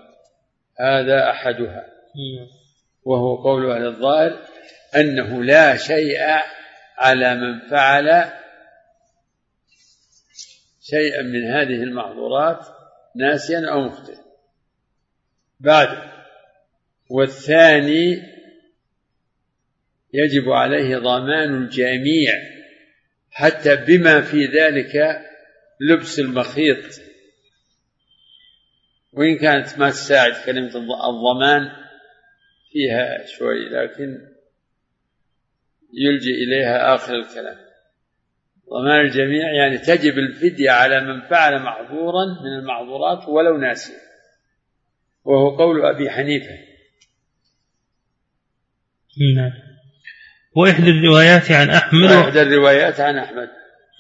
هذا 0.79 1.29
أحدها. 1.29 1.85
وهو 3.03 3.35
قول 3.35 3.71
أهل 3.71 3.85
الظاهر 3.85 4.45
أنه 4.95 5.43
لا 5.43 5.77
شيء 5.77 6.17
على 6.97 7.35
من 7.35 7.69
فعل 7.69 8.31
شيئا 10.89 11.21
من 11.21 11.43
هذه 11.43 11.83
المحظورات 11.83 12.65
ناسيا 13.15 13.71
أو 13.71 13.81
مخطئا 13.81 14.23
بعد 15.59 16.11
والثاني 17.09 18.37
يجب 20.13 20.49
عليه 20.49 20.97
ضمان 20.97 21.63
الجميع 21.63 22.33
حتى 23.31 23.75
بما 23.75 24.21
في 24.21 24.45
ذلك 24.45 25.21
لبس 25.81 26.19
المخيط. 26.19 27.01
وإن 29.13 29.37
كانت 29.37 29.79
ما 29.79 29.89
تساعد 29.89 30.33
كلمة 30.45 30.75
الضمان 31.09 31.71
فيها 32.71 33.25
شوي 33.25 33.69
لكن 33.69 34.27
يلجئ 35.93 36.33
إليها 36.43 36.95
آخر 36.95 37.15
الكلام. 37.15 37.66
ضمان 38.73 38.99
الجميع 39.05 39.53
يعني 39.53 39.77
تجب 39.77 40.13
الفدية 40.17 40.71
على 40.71 40.99
من 40.99 41.21
فعل 41.29 41.59
معذورا 41.59 42.25
من 42.43 42.59
المعذورات 42.59 43.27
ولو 43.27 43.57
ناسيا. 43.57 43.95
وهو 45.23 45.57
قول 45.57 45.85
أبي 45.85 46.09
حنيفة. 46.09 46.57
نعم. 49.35 49.51
وإحدى 50.55 50.89
الروايات 50.89 51.51
عن 51.51 51.69
أحمد. 51.69 52.11
وإحدى 52.11 52.41
الروايات 52.41 52.99
عن 52.99 53.17
أحمد. 53.17 53.49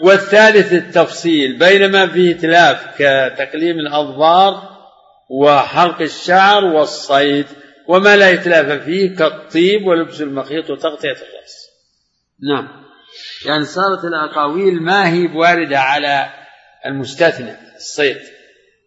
والثالث 0.03 0.73
التفصيل 0.73 1.59
بينما 1.59 2.07
فيه 2.07 2.33
تلاف 2.33 2.95
كتقليم 2.95 3.79
الأظفار 3.79 4.77
وحلق 5.29 6.01
الشعر 6.01 6.65
والصيد 6.65 7.45
وما 7.87 8.17
لا 8.17 8.29
يتلاف 8.29 8.83
فيه 8.83 9.15
كالطيب 9.15 9.87
ولبس 9.87 10.21
المخيط 10.21 10.69
وتغطية 10.69 11.11
الرأس. 11.11 11.69
نعم. 12.49 12.86
يعني 13.45 13.63
صارت 13.63 14.05
الأقاويل 14.05 14.81
ما 14.81 15.09
هي 15.09 15.25
واردة 15.25 15.79
على 15.79 16.33
المستثنى 16.85 17.75
الصيد 17.75 18.17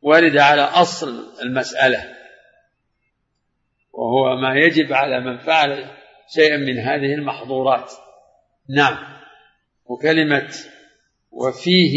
واردة 0.02 0.44
على 0.44 0.62
أصل 0.62 1.40
المسألة. 1.42 2.16
وهو 3.92 4.36
ما 4.36 4.54
يجب 4.54 4.92
على 4.92 5.20
من 5.20 5.38
فعل 5.38 5.90
شيئا 6.34 6.56
من 6.56 6.78
هذه 6.78 7.14
المحظورات. 7.14 7.92
نعم. 8.68 9.20
وكلمة 9.84 10.52
وفيه 11.30 11.94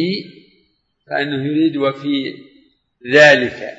فإنه 1.07 1.45
يريد 1.45 1.77
وفي 1.77 2.33
ذلك 3.13 3.77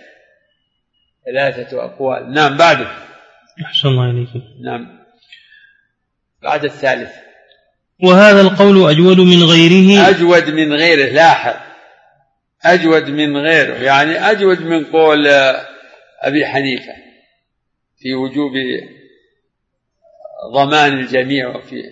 ثلاثة 1.24 1.84
أقوال. 1.84 2.32
نعم 2.32 2.56
بعده. 2.56 2.88
أحسن 3.64 3.88
الله 3.88 4.10
إليكم 4.10 4.42
نعم. 4.64 5.04
بعد 6.42 6.64
الثالث. 6.64 7.24
وهذا 8.02 8.40
القول 8.40 8.90
أجود 8.90 9.20
من 9.20 9.42
غيره. 9.42 10.08
أجود 10.08 10.50
من 10.50 10.72
غيره 10.72 11.12
لاحظ. 11.12 11.54
أجود 12.64 13.10
من 13.10 13.36
غيره 13.36 13.74
يعني 13.74 14.30
أجود 14.30 14.60
من 14.60 14.84
قول 14.84 15.26
أبي 16.20 16.46
حنيفة 16.46 16.92
في 17.98 18.14
وجوب 18.14 18.52
ضمان 20.52 20.98
الجميع 20.98 21.56
وفي 21.56 21.82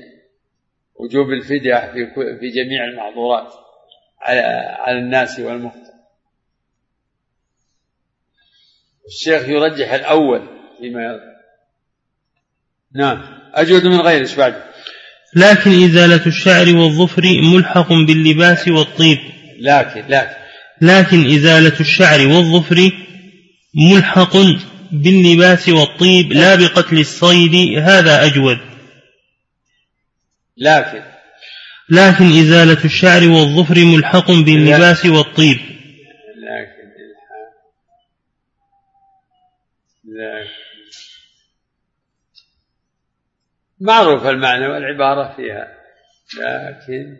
وجوب 0.95 1.31
الفدية 1.31 1.93
في 1.93 2.07
في 2.41 2.49
جميع 2.49 2.85
المعذورات 2.85 3.53
على 4.21 4.41
على 4.79 4.99
الناس 4.99 5.41
والمخطئ 5.41 5.93
الشيخ 9.07 9.49
يرجح 9.49 9.93
الأول 9.93 10.49
فيما 10.79 11.05
يظهر 11.05 11.33
نعم. 12.95 13.43
أجود 13.55 13.87
من 13.87 14.01
غيره 14.01 14.21
إيش 14.21 14.35
بعد؟ 14.35 14.72
لكن 15.35 15.85
إزالة 15.85 16.27
الشعر 16.27 16.77
والظفر 16.77 17.23
ملحق 17.25 17.92
باللباس 17.92 18.68
والطيب. 18.68 19.18
لكن 19.61 20.05
لكن. 20.09 20.35
لكن 20.81 21.35
إزالة 21.35 21.81
الشعر 21.81 22.27
والظفر 22.27 22.90
ملحق 23.75 24.37
باللباس 24.92 25.68
والطيب 25.68 26.33
لا. 26.33 26.55
بقتل 26.55 26.99
الصيد 26.99 27.79
هذا 27.79 28.27
أجود. 28.27 28.59
لكن. 30.57 31.03
لكن 31.90 32.25
إزالة 32.25 32.85
الشعر 32.85 33.29
والظفر 33.29 33.85
ملحق 33.85 34.31
باللباس 34.31 35.07
والطيب 35.07 35.57
لكن 35.57 36.83
لكن 40.05 40.62
معروف 43.83 44.27
المعنى 44.27 44.66
والعبارة 44.66 45.37
فيها. 45.37 45.79
لكن 46.38 47.16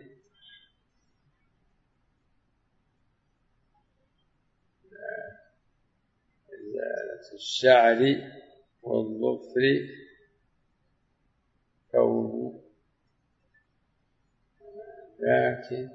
الشعر 7.33 8.31
والظفر 8.83 9.61
كون 11.91 12.61
لكن 15.19 15.89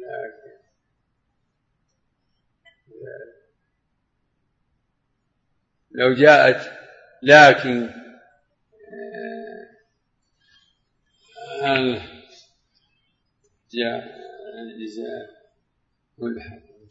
لكن 0.00 0.60
لو 5.90 6.14
جاءت 6.14 6.72
لكن 7.22 8.09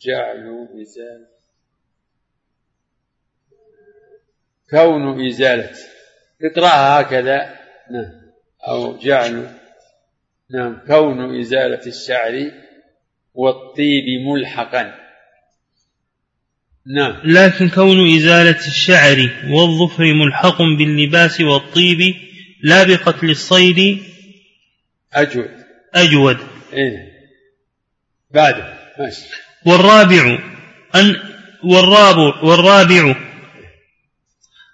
جعلوا 0.02 0.82
إزالة. 0.82 1.28
كون 4.70 5.26
إزالة. 5.28 5.76
اقرأها 6.44 7.02
هكذا. 7.02 7.60
نعم. 7.92 8.32
أو 8.68 8.98
جعل. 8.98 9.48
نعم. 10.50 10.86
كون 10.88 11.40
إزالة 11.40 11.88
الشعر 11.88 12.52
والطيب 13.34 14.04
ملحقا. 14.28 15.09
نعم. 16.96 17.22
لكن 17.24 17.70
كون 17.70 18.16
إزالة 18.16 18.68
الشعر 18.68 19.30
والظفر 19.50 20.04
ملحق 20.14 20.58
باللباس 20.62 21.42
والطيب 21.42 22.16
لا 22.64 22.84
بقتل 22.84 23.30
الصيد 23.30 24.04
أجود. 25.14 25.50
أجود. 25.96 26.38
إيه. 26.74 27.10
بعده. 28.32 28.74
ماشي. 29.00 29.26
والرابع 29.66 30.40
أن 30.96 31.16
والرابع 31.64 32.44
والرابع 32.44 33.16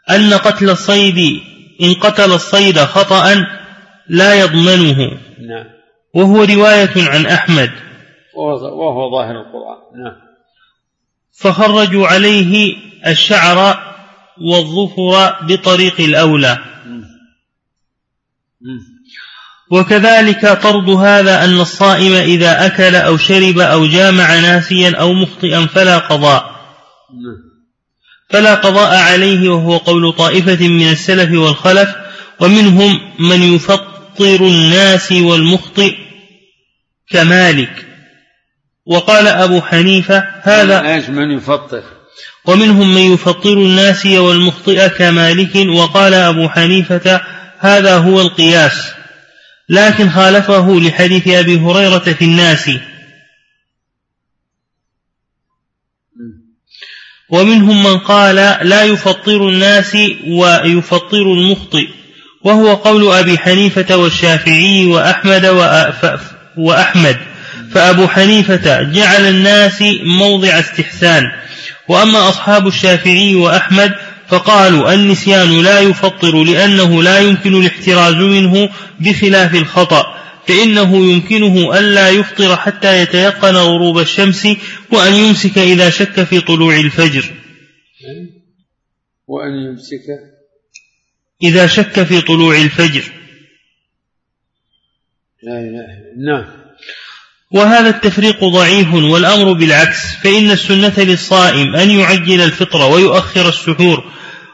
أن 0.10 0.34
قتل 0.34 0.70
الصيد 0.70 1.42
إن 1.82 1.94
قتل 1.94 2.32
الصيد 2.32 2.80
خطأ 2.80 3.46
لا 4.08 4.34
يضمنه. 4.34 4.98
نعم. 5.48 5.66
وهو 6.14 6.44
رواية 6.44 7.10
عن 7.10 7.26
أحمد. 7.26 7.72
وهو 8.36 9.12
ظاهر 9.12 9.42
القرآن. 9.42 10.04
نعم. 10.04 10.35
فخرجوا 11.38 12.08
عليه 12.08 12.76
الشعر 13.08 13.80
والظفر 14.42 15.36
بطريق 15.46 16.02
الأولى. 16.02 16.58
وكذلك 19.72 20.48
طرد 20.64 20.90
هذا 20.90 21.44
أن 21.44 21.60
الصائم 21.60 22.14
إذا 22.14 22.66
أكل 22.66 22.96
أو 22.96 23.18
شرب 23.18 23.60
أو 23.60 23.86
جامع 23.86 24.40
ناسيا 24.40 24.96
أو 24.96 25.14
مخطئا 25.14 25.66
فلا 25.66 25.98
قضاء. 25.98 26.56
فلا 28.30 28.56
قضاء 28.56 28.96
عليه 28.96 29.50
وهو 29.50 29.78
قول 29.78 30.14
طائفة 30.14 30.68
من 30.68 30.90
السلف 30.90 31.40
والخلف 31.40 31.96
ومنهم 32.40 33.00
من 33.20 33.44
يفطر 33.44 34.48
الناس 34.48 35.12
والمخطئ 35.12 35.96
كمالك. 37.10 37.88
وقال 38.86 39.28
أبو 39.28 39.62
حنيفة 39.62 40.28
هذا 40.42 40.94
إيش 40.94 41.10
من 41.10 41.32
يفطر؟ 41.32 41.84
ومنهم 42.46 42.96
من 42.96 43.14
يفطر 43.14 43.54
الناس 43.54 44.06
والمخطئ 44.06 44.90
كمالك 44.90 45.56
وقال 45.56 46.14
أبو 46.14 46.50
حنيفة 46.50 47.22
هذا 47.60 47.98
هو 47.98 48.22
القياس. 48.22 48.92
لكن 49.70 50.10
خالفه 50.10 50.80
لحديث 50.80 51.28
أبي 51.28 51.60
هريرة 51.60 52.00
في 52.00 52.26
الناس. 52.26 52.70
ومنهم 57.30 57.84
من 57.84 57.98
قال 57.98 58.36
لا 58.70 58.84
يفطر 58.84 59.50
الناس 59.50 59.98
ويفطر 60.28 61.22
المخطئ. 61.34 61.88
وهو 62.44 62.74
قول 62.74 63.14
أبي 63.14 63.38
حنيفة 63.38 63.98
والشافعي 63.98 64.86
وأحمد 64.86 65.46
وأحمد. 66.58 67.35
فأبو 67.76 68.08
حنيفة 68.08 68.82
جعل 68.82 69.28
الناس 69.28 69.84
موضع 70.20 70.60
استحسان. 70.60 71.24
وأما 71.88 72.30
أصحاب 72.30 72.68
الشافعي 72.68 73.36
وأحمد 73.36 73.94
فقالوا 74.28 74.94
النسيان 74.94 75.64
لا 75.64 75.80
يفطر 75.80 76.44
لأنه 76.44 77.04
لا 77.04 77.20
يمكن 77.20 77.56
الاحتراز 77.56 78.16
منه 78.16 78.70
بخلاف 79.00 79.56
الخطأ 79.56 80.04
فإنه 80.48 81.12
يمكنه 81.12 81.80
ألا 81.80 82.10
يفطر 82.10 82.56
حتى 82.58 83.02
يتيقن 83.02 83.56
غروب 83.56 84.00
الشمس 84.00 84.48
وأن 84.92 85.14
يمسك 85.14 85.58
إذا 85.58 85.90
شك 85.90 86.24
في 86.24 86.42
طلوع 86.42 86.76
الفجر. 86.76 87.26
وأن 89.28 89.54
يمسك 89.54 90.06
إذا 91.44 91.68
شك 91.68 92.04
في 92.04 92.22
طلوع 92.22 92.62
الفجر. 92.62 93.04
لا 95.44 95.60
إله 95.60 95.86
نعم. 96.18 96.66
وهذا 97.56 97.90
التفريق 97.90 98.46
ضعيف 98.46 98.94
والأمر 98.94 99.54
بالعكس 99.54 100.16
فإن 100.24 100.52
السنة 100.52 100.94
للصائم 100.98 101.76
أن 101.76 101.92
يعجل 101.92 102.42
الفطر 102.42 102.92
ويؤخر 102.92 103.50
السحور 103.50 104.04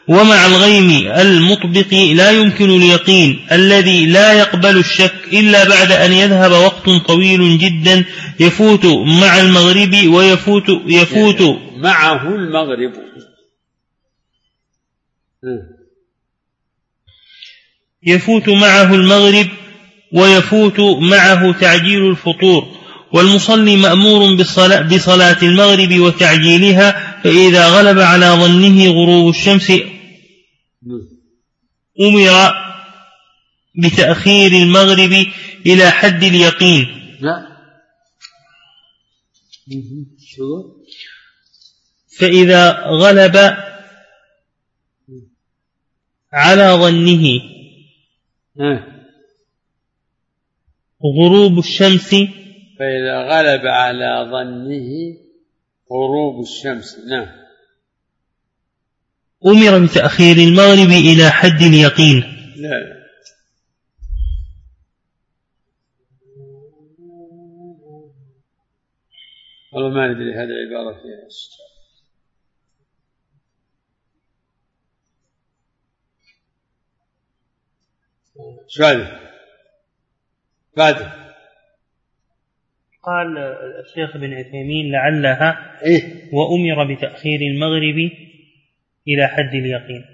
ومع 0.08 0.46
الغيم 0.46 0.90
المطبق 1.06 1.94
لا 1.94 2.30
يمكن 2.30 2.70
اليقين 2.70 3.46
الذي 3.52 4.06
لا 4.06 4.32
يقبل 4.32 4.78
الشك 4.78 5.14
إلا 5.32 5.68
بعد 5.68 5.92
أن 5.92 6.12
يذهب 6.12 6.52
وقت 6.52 6.90
طويل 7.06 7.58
جدا 7.58 8.04
يفوت 8.40 8.86
مع 9.20 9.40
المغرب 9.40 10.06
ويفوت 10.06 10.68
يفوت 10.86 11.40
يعني 11.40 11.80
معه 11.82 12.28
المغرب. 12.28 12.92
يفوت 18.02 18.48
معه 18.48 18.94
المغرب 18.94 19.46
ويفوت 20.12 20.80
معه 20.80 21.52
تعجيل 21.52 22.06
الفطور. 22.10 22.81
والمصلي 23.14 23.76
مأمور 23.76 24.34
بصلاة 24.84 25.42
المغرب 25.42 26.00
وتعجيلها 26.00 27.20
فإذا 27.24 27.66
غلب 27.68 27.98
على 27.98 28.26
ظنه 28.26 28.90
غروب 28.90 29.28
الشمس 29.28 29.72
أمر 32.00 32.54
بتأخير 33.74 34.52
المغرب 34.52 35.26
إلى 35.66 35.90
حد 35.90 36.22
اليقين. 36.22 36.86
لا. 37.20 37.52
فإذا 42.18 42.86
غلب 42.86 43.36
على 46.32 46.72
ظنه 46.72 47.40
غروب 51.18 51.58
الشمس 51.58 52.14
فإذا 52.82 53.18
غلب 53.18 53.66
على 53.66 54.30
ظنه 54.30 55.16
غروب 55.92 56.42
الشمس. 56.42 56.98
نعم. 56.98 57.28
أمر 59.46 59.86
بتأخير 59.86 60.36
المغرب 60.36 60.90
إلى 60.90 61.30
حد 61.30 61.62
اليقين. 61.62 62.22
لا. 62.56 63.02
والله 69.72 69.88
ما 69.88 70.08
ندري 70.08 70.34
هذه 70.34 70.44
العبارة 70.44 70.94
فيها 71.02 71.28
شو 78.68 78.84
هذا؟ 78.84 79.20
بعده 80.76 81.21
قال 83.02 83.38
الشيخ 83.84 84.16
ابن 84.16 84.32
عثيمين 84.34 84.92
لعلها 84.92 85.80
إيه؟ 85.84 86.02
وأمر 86.32 86.94
بتأخير 86.94 87.40
المغرب 87.40 88.10
إلى 89.08 89.28
حد 89.28 89.54
اليقين. 89.54 90.04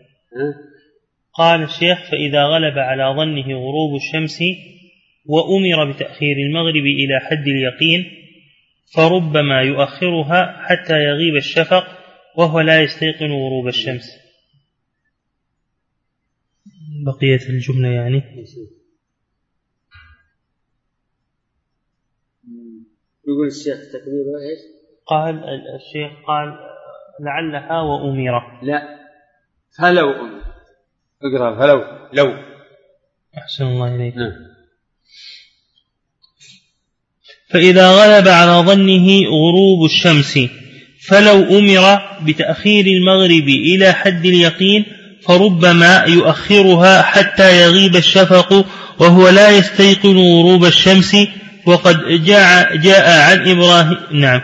قال 1.34 1.62
الشيخ 1.62 2.10
فإذا 2.10 2.44
غلب 2.44 2.78
على 2.78 3.04
ظنه 3.16 3.56
غروب 3.58 3.94
الشمس 3.96 4.38
وأمر 5.26 5.92
بتأخير 5.92 6.36
المغرب 6.36 6.86
إلى 6.86 7.20
حد 7.20 7.46
اليقين 7.48 8.04
فربما 8.96 9.62
يؤخرها 9.62 10.62
حتى 10.66 10.94
يغيب 11.04 11.36
الشفق 11.36 11.84
وهو 12.36 12.60
لا 12.60 12.82
يستيقن 12.82 13.30
غروب 13.30 13.68
الشمس. 13.68 14.04
بقية 17.06 17.48
الجملة 17.48 17.88
يعني. 17.88 18.22
يقول 23.28 23.46
الشيخ 23.46 23.78
تكبيره 23.92 24.38
إيش؟ 24.48 24.60
قال 25.06 25.34
الشيخ 25.76 26.12
قال 26.26 26.48
لعلها 27.20 27.80
وأمر 27.80 28.62
لا. 28.62 28.98
فلو 29.78 30.10
أمر 30.10 30.42
اقرأ 31.22 31.58
فلو 31.58 31.82
لو. 32.12 32.34
أحسن 33.38 33.64
الله 33.64 33.94
إليك. 33.94 34.16
نعم. 34.16 34.32
فإذا 37.50 37.90
غلب 37.90 38.28
على 38.28 38.66
ظنه 38.66 39.06
غروب 39.26 39.84
الشمس 39.84 40.38
فلو 41.08 41.58
أمر 41.58 42.00
بتأخير 42.26 42.86
المغرب 42.86 43.48
إلى 43.48 43.92
حد 43.92 44.24
اليقين 44.24 44.84
فربما 45.22 46.04
يؤخرها 46.08 47.02
حتى 47.02 47.62
يغيب 47.62 47.96
الشفق 47.96 48.66
وهو 49.00 49.28
لا 49.28 49.50
يستيقن 49.50 50.16
غروب 50.16 50.64
الشمس 50.64 51.16
وقد 51.68 51.96
جاء 52.24 52.76
جاء 52.76 53.20
عن 53.20 53.48
إبراهيم 53.48 54.20
نعم. 54.20 54.40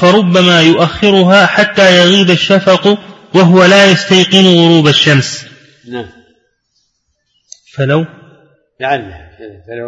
فربما 0.00 0.60
يؤخرها 0.60 1.46
حتى 1.46 1.96
يغيب 1.96 2.30
الشفق 2.30 2.98
وهو 3.34 3.64
لا 3.64 3.90
يستيقن 3.90 4.46
غروب 4.46 4.86
الشمس. 4.86 5.46
نعم. 5.88 6.08
فلو 7.72 8.06
لعله 8.80 9.30
فلو 9.66 9.86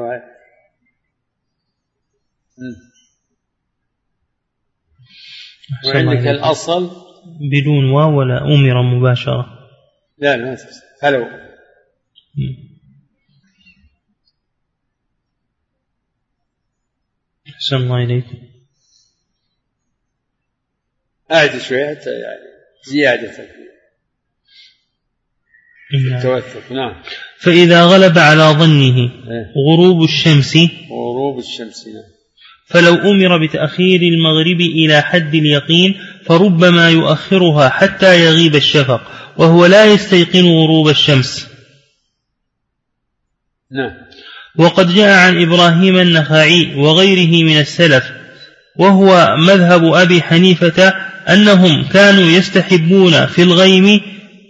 وعندك 5.87 6.27
الأصل؟ 6.27 6.90
بدون 7.40 7.90
واو 7.90 8.18
ولا 8.18 8.38
أمر 8.55 8.83
مباشرة. 8.83 9.47
لا 10.18 10.37
ما 10.37 10.57
فلو. 11.03 11.27
أحسن 17.59 17.77
الله 17.77 18.05
إليك 18.05 18.25
أعد 21.33 21.59
شوية 21.59 21.94
حتى 21.94 22.11
يعني 22.11 22.49
زيادة. 22.87 23.49
التوثق 25.94 26.73
نعم. 26.73 27.03
فإذا 27.38 27.85
غلب 27.85 28.18
على 28.18 28.42
ظنه 28.42 28.97
إيه. 28.97 29.53
غروب 29.68 30.05
الشمس 30.05 30.57
غروب 30.90 31.38
الشمس 31.38 31.87
نعم. 31.87 32.05
فلو 32.66 32.94
أمر 32.94 33.47
بتأخير 33.47 34.01
المغرب 34.01 34.61
إلى 34.61 35.01
حد 35.01 35.35
اليقين 35.35 35.94
فربما 36.25 36.90
يؤخرها 36.90 37.68
حتى 37.68 38.25
يغيب 38.25 38.55
الشفق 38.55 39.01
وهو 39.38 39.66
لا 39.66 39.85
يستيقن 39.85 40.44
غروب 40.44 40.88
الشمس. 40.88 41.49
نعم. 43.71 44.08
وقد 44.59 44.94
جاء 44.94 45.18
عن 45.18 45.42
إبراهيم 45.42 45.97
النخعي 45.97 46.75
وغيره 46.77 47.44
من 47.44 47.59
السلف 47.59 48.05
وهو 48.77 49.37
مذهب 49.37 49.85
أبي 49.85 50.23
حنيفة 50.23 50.94
أنهم 51.29 51.88
كانوا 51.92 52.25
يستحبون 52.25 53.27
في 53.27 53.42
الغيم 53.42 54.01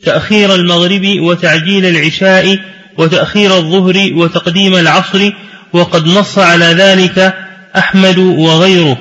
تأخير 0.03 0.55
المغرب 0.55 1.21
وتعجيل 1.21 1.87
العشاء 1.87 2.59
وتأخير 2.99 3.57
الظهر 3.57 4.13
وتقديم 4.15 4.75
العصر 4.75 5.33
وقد 5.73 6.07
نص 6.07 6.39
على 6.39 6.65
ذلك 6.65 7.35
أحمد 7.77 8.19
وغيره. 8.19 8.99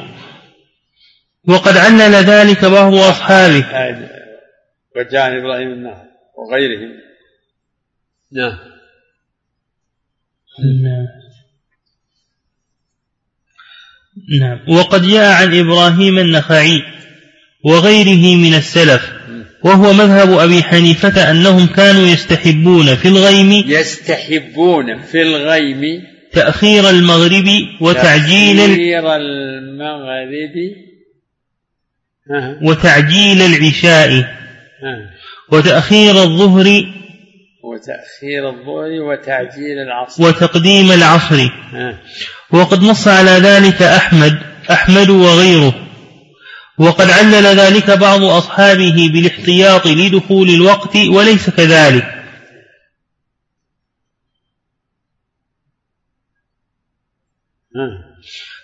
وقد 1.47 1.77
علل 1.77 2.15
ذلك 2.15 2.65
بعض 2.65 2.93
أصحابه. 2.95 3.65
وجاء 4.95 5.21
عن 5.21 5.39
إبراهيم 5.39 5.67
النخعي 5.67 6.07
وغيرهم. 6.37 6.91
نعم. 8.31 8.76
نعم. 10.59 11.07
نعم. 14.39 14.59
وقد 14.67 15.01
جاء 15.01 15.33
عن 15.33 15.59
إبراهيم 15.59 16.19
النخعي 16.19 16.81
وغيره 17.63 18.35
من 18.35 18.53
السلف 18.53 19.11
وهو 19.63 19.93
مذهب 19.93 20.31
أبي 20.31 20.63
حنيفة 20.63 21.31
أنهم 21.31 21.67
كانوا 21.67 22.07
يستحبون 22.07 22.95
في 22.95 23.07
الغيم 23.07 23.51
يستحبون 23.51 25.01
في 25.01 25.21
الغيم 25.21 25.81
تأخير 26.33 26.89
المغرب 26.89 27.49
وتعجيل 27.81 28.57
تأخير 28.57 29.15
المغرب. 29.15 30.87
وتعجيل 32.61 33.41
العشاء 33.41 34.37
وتأخير 35.51 36.23
الظهر 36.23 36.85
وتأخير 37.77 38.49
الظهر 38.49 39.01
وتعجيل 39.01 39.79
العصر. 39.87 40.23
وتقديم 40.23 40.91
العصر. 40.91 41.49
وقد 42.51 42.83
نص 42.83 43.07
على 43.07 43.31
ذلك 43.31 43.81
أحمد 43.81 44.39
أحمد 44.71 45.09
وغيره. 45.09 45.73
وقد 46.77 47.09
علل 47.09 47.45
ذلك 47.59 47.91
بعض 47.91 48.23
أصحابه 48.23 49.09
بالاحتياط 49.13 49.87
لدخول 49.87 50.49
الوقت 50.49 50.95
وليس 50.95 51.49
كذلك. 51.49 52.13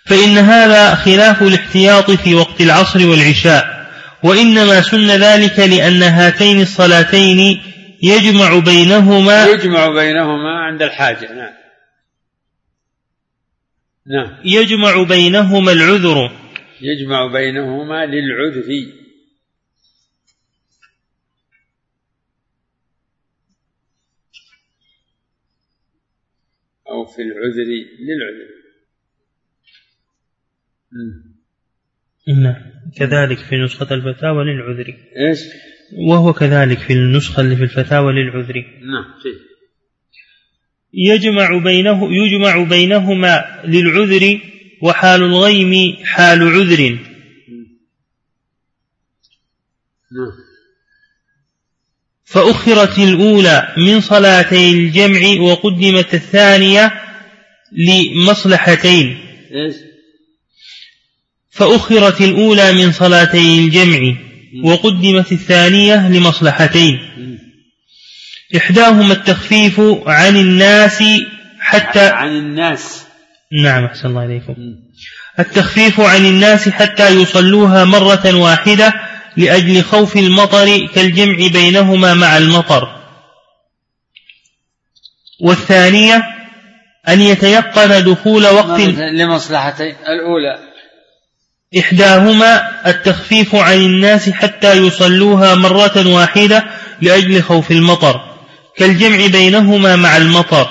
فإن 0.05 0.37
هذا 0.37 0.95
خلاف 0.95 1.41
الاحتياط 1.41 2.11
في 2.11 2.35
وقت 2.35 2.61
العصر 2.61 3.07
والعشاء 3.07 3.83
وإنما 4.23 4.81
سن 4.81 5.07
ذلك 5.07 5.59
لأن 5.59 6.03
هاتين 6.03 6.61
الصلاتين 6.61 7.61
يجمع 8.03 8.59
بينهما 8.59 9.45
يجمع 9.45 9.87
بينهما 9.87 10.59
عند 10.59 10.81
الحاجة 10.81 11.33
نعم. 11.33 11.53
نعم. 14.05 14.41
يجمع 14.45 15.03
بينهما 15.03 15.71
العذر. 15.71 16.31
يجمع 16.81 17.31
بينهما 17.33 18.05
للعذر. 18.05 18.67
أو 26.89 27.05
في 27.05 27.21
العذر 27.21 27.69
للعذر. 27.99 28.53
نعم. 32.27 32.73
كذلك 32.97 33.37
في 33.37 33.55
نسخة 33.55 33.93
الفتاوى 33.93 34.43
للعذر. 34.43 34.97
إيش؟ 35.17 35.39
وهو 35.97 36.33
كذلك 36.33 36.79
في 36.79 36.93
النسخة 36.93 37.41
اللي 37.41 37.55
في 37.55 37.63
الفتاوى 37.63 38.13
للعذر. 38.13 38.53
نعم 38.81 39.05
يجمع 40.93 41.57
بينه 41.57 42.09
يجمع 42.11 42.63
بينهما 42.63 43.61
للعذر 43.65 44.39
وحال 44.81 45.23
الغيم 45.23 45.95
حال 46.05 46.41
عذر. 46.41 46.89
نعم. 50.11 50.31
فأخرت 52.25 52.99
الأولى 52.99 53.73
من 53.77 54.01
صلاتي 54.01 54.71
الجمع 54.71 55.41
وقدمت 55.41 56.13
الثانية 56.13 56.93
لمصلحتين؟ 57.71 59.17
فأخرت 61.49 62.21
الأولى 62.21 62.73
من 62.73 62.91
صلاتي 62.91 63.59
الجمع. 63.59 64.32
وقدمت 64.63 65.31
الثانية 65.31 66.07
لمصلحتين. 66.09 66.99
إحداهما 68.57 69.13
التخفيف 69.13 69.81
عن 70.05 70.37
الناس 70.37 71.03
حتى 71.59 72.07
عن 72.07 72.27
الناس. 72.27 73.05
نعم 73.63 73.85
أحسن 73.85 74.07
الله 74.07 74.25
إليكم. 74.25 74.55
التخفيف 75.39 75.99
عن 75.99 76.25
الناس 76.25 76.69
حتى 76.69 77.09
يصلوها 77.09 77.85
مرة 77.85 78.35
واحدة 78.35 78.93
لأجل 79.37 79.83
خوف 79.83 80.17
المطر 80.17 80.87
كالجمع 80.95 81.47
بينهما 81.53 82.13
مع 82.13 82.37
المطر. 82.37 83.03
والثانية 85.41 86.23
أن 87.07 87.21
يتيقن 87.21 88.03
دخول 88.03 88.47
وقت 88.47 88.79
لمصلحتين. 88.79 89.95
الأولى 90.07 90.72
إحداهما 91.79 92.61
التخفيف 92.87 93.55
عن 93.55 93.77
الناس 93.77 94.29
حتى 94.29 94.73
يصلوها 94.73 95.55
مرة 95.55 96.07
واحدة 96.07 96.65
لأجل 97.01 97.43
خوف 97.43 97.71
المطر 97.71 98.21
كالجمع 98.77 99.27
بينهما 99.27 99.95
مع 99.95 100.17
المطر. 100.17 100.67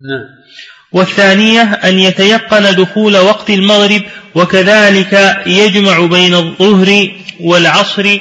نعم. 0.00 0.44
والثانية 0.92 1.62
أن 1.62 1.98
يتيقن 1.98 2.74
دخول 2.74 3.16
وقت 3.16 3.50
المغرب 3.50 4.02
وكذلك 4.34 5.42
يجمع 5.46 6.06
بين 6.06 6.34
الظهر 6.34 7.10
والعصر 7.40 8.18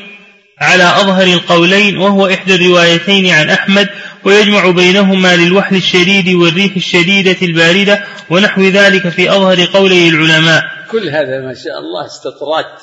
على 0.62 0.84
أظهر 0.84 1.28
القولين 1.28 1.98
وهو 1.98 2.28
إحدى 2.28 2.56
الروايتين 2.56 3.30
عن 3.30 3.50
أحمد 3.50 3.90
ويجمع 4.24 4.70
بينهما 4.70 5.36
للوحل 5.36 5.76
الشديد 5.76 6.30
والريح 6.30 6.76
الشديدة 6.76 7.38
الباردة 7.42 8.04
ونحو 8.30 8.62
ذلك 8.62 9.10
في 9.10 9.32
أظهر 9.32 9.66
قولي 9.66 10.10
العلماء. 10.10 10.83
كل 10.94 11.10
هذا 11.10 11.42
ما 11.42 11.54
شاء 11.54 11.80
الله 11.80 12.06
استطراد. 12.06 12.80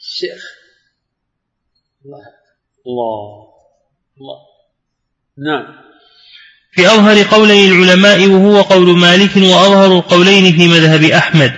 الشيخ 0.00 0.42
الله. 2.04 2.18
الله. 2.86 3.46
الله. 4.20 4.38
نعم. 5.38 5.74
في 6.72 6.86
أظهر 6.86 7.22
قولي 7.22 7.68
العلماء 7.68 8.26
وهو 8.26 8.62
قول 8.62 8.98
مالك 8.98 9.36
وأظهر 9.36 9.98
القولين 9.98 10.56
في 10.56 10.68
مذهب 10.68 11.04
أحمد. 11.04 11.52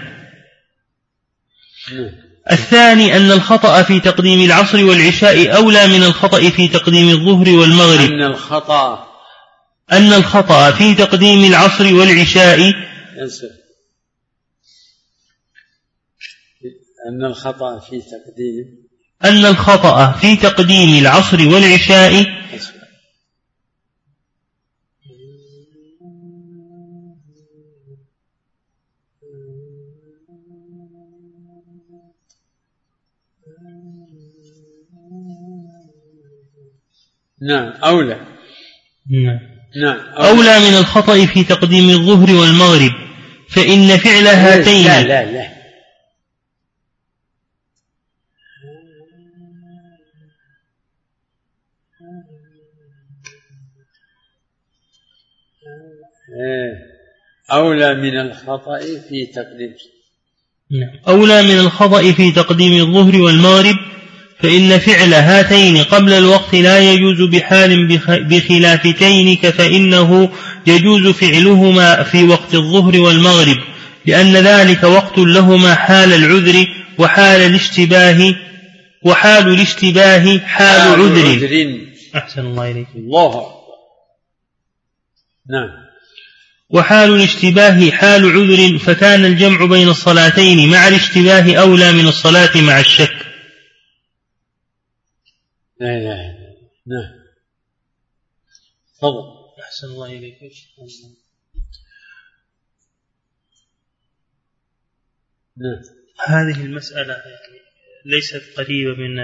نعم. 1.92 2.28
الثاني 2.50 3.16
أن 3.16 3.30
الخطأ 3.30 3.82
في 3.82 4.00
تقديم 4.00 4.40
العصر 4.40 4.84
والعشاء 4.84 5.56
أولى 5.56 5.86
من 5.86 6.02
الخطأ 6.02 6.50
في 6.50 6.68
تقديم 6.68 7.08
الظهر 7.08 7.56
والمغرب. 7.56 8.10
أن 8.10 8.22
الخطأ. 8.22 9.08
أن 9.92 10.12
الخطأ 10.12 10.70
في 10.70 10.94
تقديم 10.94 11.44
العصر 11.44 11.94
والعشاء 11.94 12.58
ينصف 13.16 13.67
أن 17.08 17.24
الخطأ 17.24 17.78
في 17.78 18.00
تقديم 18.00 18.88
أن 19.24 19.46
الخطأ 19.46 20.12
في 20.12 20.36
تقديم 20.36 20.98
العصر 20.98 21.48
والعشاء 21.48 22.38
نعم 37.42 37.72
أولى. 37.84 38.20
نعم. 39.10 39.38
نعم 39.82 39.98
أولى, 40.16 40.30
أولى 40.30 40.70
من 40.70 40.76
الخطأ 40.76 41.26
في 41.26 41.44
تقديم 41.44 41.90
الظهر 41.90 42.34
والمغرب 42.34 42.92
فإن 43.48 43.96
فعل 43.96 44.26
هاتين 44.26 44.84
لا 44.84 45.02
لا 45.02 45.32
لا. 45.32 45.57
أولى 57.52 57.94
من 57.94 58.20
الخطأ 58.20 58.78
في 59.08 59.26
تقديم 59.34 59.74
نعم. 60.70 60.90
أولى 61.08 61.42
من 61.42 61.58
الخطأ 61.58 62.12
في 62.12 62.30
تقديم 62.30 62.80
الظهر 62.80 63.22
والمغرب 63.22 63.76
فإن 64.40 64.78
فعل 64.78 65.14
هاتين 65.14 65.76
قبل 65.76 66.12
الوقت 66.12 66.54
لا 66.54 66.92
يجوز 66.92 67.22
بحال 67.22 67.86
بخلافتين 68.24 69.36
فإنه 69.36 70.30
يجوز 70.66 71.06
فعلهما 71.06 72.02
في 72.02 72.24
وقت 72.24 72.54
الظهر 72.54 73.00
والمغرب 73.00 73.56
لأن 74.06 74.36
ذلك 74.36 74.84
وقت 74.84 75.18
لهما 75.18 75.74
حال 75.74 76.12
العذر 76.12 76.66
وحال 76.98 77.40
الاشتباه 77.40 78.34
وحال 79.02 79.48
الاشتباه 79.48 80.38
حال 80.38 81.00
عذر. 81.00 81.38
أحسن 82.16 82.40
الله 82.40 82.70
إليك. 82.70 82.86
الله 82.96 83.52
نعم. 85.50 85.87
وحال 86.70 87.14
الاشتباه 87.14 87.90
حال 87.90 88.24
عذر 88.24 88.78
فكان 88.78 89.24
الجمع 89.24 89.64
بين 89.66 89.88
الصلاتين 89.88 90.70
مع 90.70 90.88
الاشتباه 90.88 91.60
أولى 91.60 91.92
من 91.92 92.08
الصلاة 92.08 92.60
مع 92.62 92.80
الشك. 92.80 93.26
لا 95.80 95.96
إله 95.96 96.30
إلا 96.30 96.56
نعم. 96.86 97.18
تفضل. 98.96 99.38
أحسن 99.64 99.86
الله 99.86 100.06
إليك. 100.06 100.38
نعم. 105.56 105.82
هذه 106.26 106.64
المسألة 106.64 107.14
يعني 107.14 107.60
ليست 108.04 108.42
قريبة 108.56 108.94
من 108.94 109.18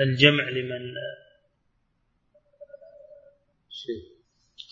الجمع 0.00 0.48
لمن 0.48 0.94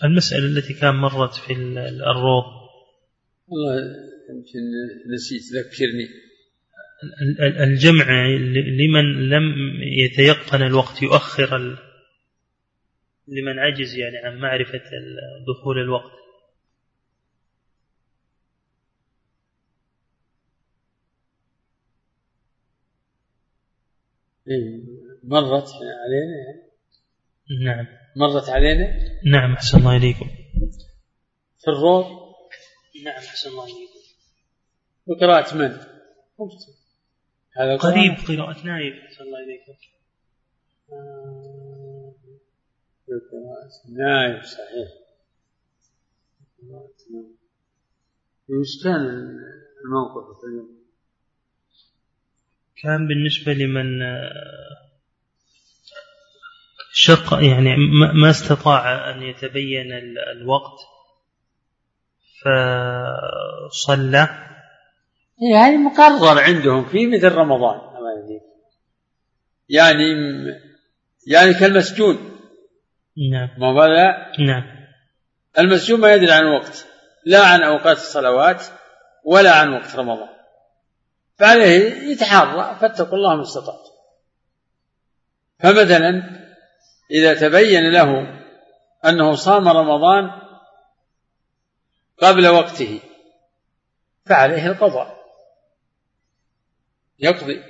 المسألة 0.04 0.46
التي 0.46 0.74
كان 0.74 0.94
مرت 0.94 1.34
في 1.34 1.52
الروض. 1.52 2.44
والله 3.48 3.74
يمكن 4.30 4.60
نسيت 5.14 5.42
ذكرني. 5.52 6.08
الجمع 7.64 8.26
لمن 8.80 9.28
لم 9.28 9.42
يتيقن 9.82 10.62
الوقت 10.62 11.02
يؤخر 11.02 11.58
لمن 13.28 13.58
عجز 13.58 13.94
يعني 13.94 14.16
عن 14.16 14.38
معرفة 14.38 14.82
دخول 15.48 15.78
الوقت. 15.78 16.12
إيه، 24.48 24.80
مرت 25.24 25.68
علينا 26.04 26.36
يعني. 26.46 26.62
نعم. 27.64 28.05
مرت 28.16 28.48
علينا؟ 28.48 28.86
نعم 29.24 29.52
أحسن 29.52 29.78
الله 29.78 29.96
إليكم. 29.96 30.28
في 31.58 31.68
الروض 31.68 32.04
نعم 33.04 33.16
أحسن 33.16 33.50
الله 33.50 33.64
إليكم. 33.64 34.00
وقراءة 35.06 35.54
من؟ 35.54 35.70
هذا 37.58 37.76
قريب 37.76 38.12
قراءة. 38.28 38.66
نايف 38.66 38.94
صلى 39.18 39.26
الله 39.26 39.38
إليكم. 39.44 39.72
نايف 43.88 44.44
صحيح. 44.44 44.88
وش 48.48 48.84
كان 48.84 49.02
الموقف 49.84 50.40
في 50.40 50.46
اليوم؟ 50.46 50.76
كان 52.82 53.08
بالنسبة 53.08 53.52
لمن 53.52 54.02
شق 56.98 57.34
يعني 57.34 57.76
ما 58.14 58.30
استطاع 58.30 59.10
أن 59.10 59.22
يتبين 59.22 59.92
الوقت. 60.32 60.78
فصلى. 63.70 64.28
يعني 65.52 65.76
مقرر 65.76 66.38
عندهم 66.38 66.84
في 66.84 67.06
مثل 67.06 67.32
رمضان 67.32 67.80
يعني 69.68 70.04
يعني 71.26 71.54
كالمسجون. 71.54 72.16
نعم. 73.30 73.48
ما 73.58 73.72
نعم. 74.38 74.64
المسجون 75.58 76.00
ما 76.00 76.14
يدري 76.14 76.32
عن 76.32 76.46
وقت 76.46 76.86
لا 77.24 77.46
عن 77.46 77.62
أوقات 77.62 77.96
الصلوات 77.96 78.64
ولا 79.24 79.52
عن 79.54 79.72
وقت 79.72 79.96
رمضان. 79.96 80.28
فعليه 81.38 82.12
يتحرى 82.12 82.76
فاتقوا 82.80 83.18
الله 83.18 83.36
ما 83.36 83.42
استطعت. 83.42 83.86
فمثلا 85.58 86.45
إذا 87.10 87.34
تبين 87.34 87.92
له 87.92 88.40
أنه 89.04 89.34
صام 89.34 89.68
رمضان 89.68 90.30
قبل 92.18 92.48
وقته 92.48 93.00
فعليه 94.26 94.66
القضاء. 94.66 95.16
يقضي. 97.18 97.62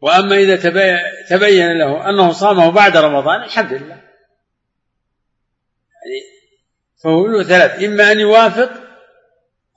وأما 0.00 0.36
إذا 0.36 0.56
تبين 1.28 1.78
له 1.78 2.10
أنه 2.10 2.32
صامه 2.32 2.70
بعد 2.70 2.96
رمضان 2.96 3.42
الحمد 3.42 3.72
لله. 3.72 4.04
يعني 5.94 6.20
فهو 7.04 7.26
له 7.26 7.44
ثلاث 7.44 7.82
إما 7.82 8.12
أن 8.12 8.20
يوافق 8.20 8.70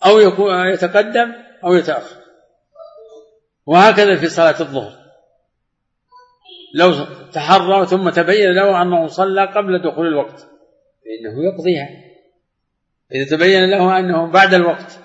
أو 0.05 0.19
يتقدم 0.73 1.33
أو 1.63 1.75
يتأخر. 1.75 2.21
وهكذا 3.65 4.15
في 4.15 4.29
صلاة 4.29 4.59
الظهر. 4.59 5.06
لو 6.74 7.05
تحرى 7.34 7.86
ثم 7.86 8.09
تبين 8.09 8.51
له 8.51 8.82
أنه 8.82 9.07
صلى 9.07 9.45
قبل 9.45 9.82
دخول 9.82 10.07
الوقت 10.07 10.39
فإنه 10.39 11.43
يقضيها. 11.43 11.89
إذا 13.11 13.38
تبين 13.38 13.70
له 13.70 13.99
أنه 13.99 14.32
بعد 14.32 14.53
الوقت 14.53 14.99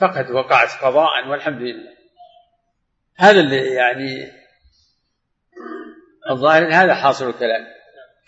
فقد 0.00 0.30
وقعت 0.30 0.68
قضاء 0.82 1.28
والحمد 1.28 1.60
لله. 1.60 1.94
هذا 3.16 3.40
اللي 3.40 3.74
يعني 3.74 4.32
الظاهر 6.30 6.68
هذا 6.72 6.94
حاصل 6.94 7.28
الكلام. 7.28 7.66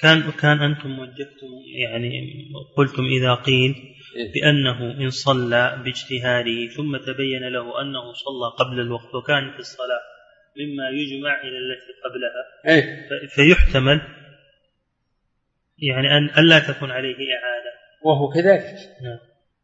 كان 0.00 0.30
كان 0.32 0.62
أنتم 0.62 0.98
وجهتم 0.98 1.52
يعني 1.82 2.10
قلتم 2.76 3.02
إذا 3.02 3.34
قيل 3.34 3.74
إيه. 4.16 4.32
بأنه 4.32 5.04
إن 5.04 5.10
صلى 5.10 5.82
باجتهاده 5.84 6.74
ثم 6.76 6.96
تبين 6.96 7.48
له 7.48 7.82
أنه 7.82 8.12
صلى 8.12 8.48
قبل 8.58 8.80
الوقت 8.80 9.14
وكانت 9.14 9.58
الصلاة. 9.58 10.15
مما 10.58 10.88
يجمع 10.90 11.40
إلى 11.40 11.58
التي 11.58 11.92
قبلها. 12.04 12.74
إيه؟ 12.76 13.08
فيحتمل 13.28 14.00
يعني 15.78 16.06
ان 16.18 16.44
الا 16.44 16.58
تكون 16.58 16.90
عليه 16.90 17.14
إعادة. 17.14 17.76
وهو 18.02 18.28
كذلك. 18.28 18.74
نعم. 19.02 19.18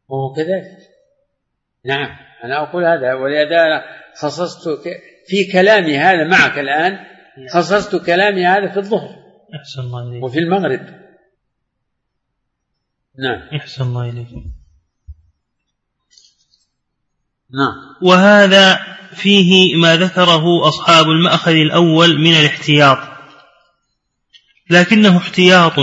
وهو 0.08 0.32
كذلك. 0.32 0.78
نعم. 1.84 2.16
أنا 2.44 2.62
أقول 2.62 2.84
هذا 2.84 3.14
ولهذا 3.14 3.84
خصصت 4.14 4.68
في 5.26 5.52
كلامي 5.52 5.98
هذا 5.98 6.24
معك 6.24 6.58
الآن 6.58 6.92
نعم. 6.92 7.48
خصصت 7.54 8.06
كلامي 8.06 8.46
هذا 8.46 8.72
في 8.72 8.76
الظهر. 8.76 9.22
أحسن 9.54 9.80
الله 9.80 10.10
إليك. 10.10 10.24
وفي 10.24 10.38
المغرب. 10.38 10.80
نعم. 13.18 13.48
أحسن 13.56 13.84
الله 13.84 14.10
إليك. 14.10 14.28
نعم. 17.54 17.96
وهذا 18.02 18.80
فيه 19.14 19.76
ما 19.76 19.96
ذكره 19.96 20.68
أصحاب 20.68 21.10
المأخذ 21.10 21.52
الأول 21.52 22.18
من 22.18 22.34
الاحتياط. 22.34 22.98
لكنه 24.70 25.16
احتياط 25.16 25.78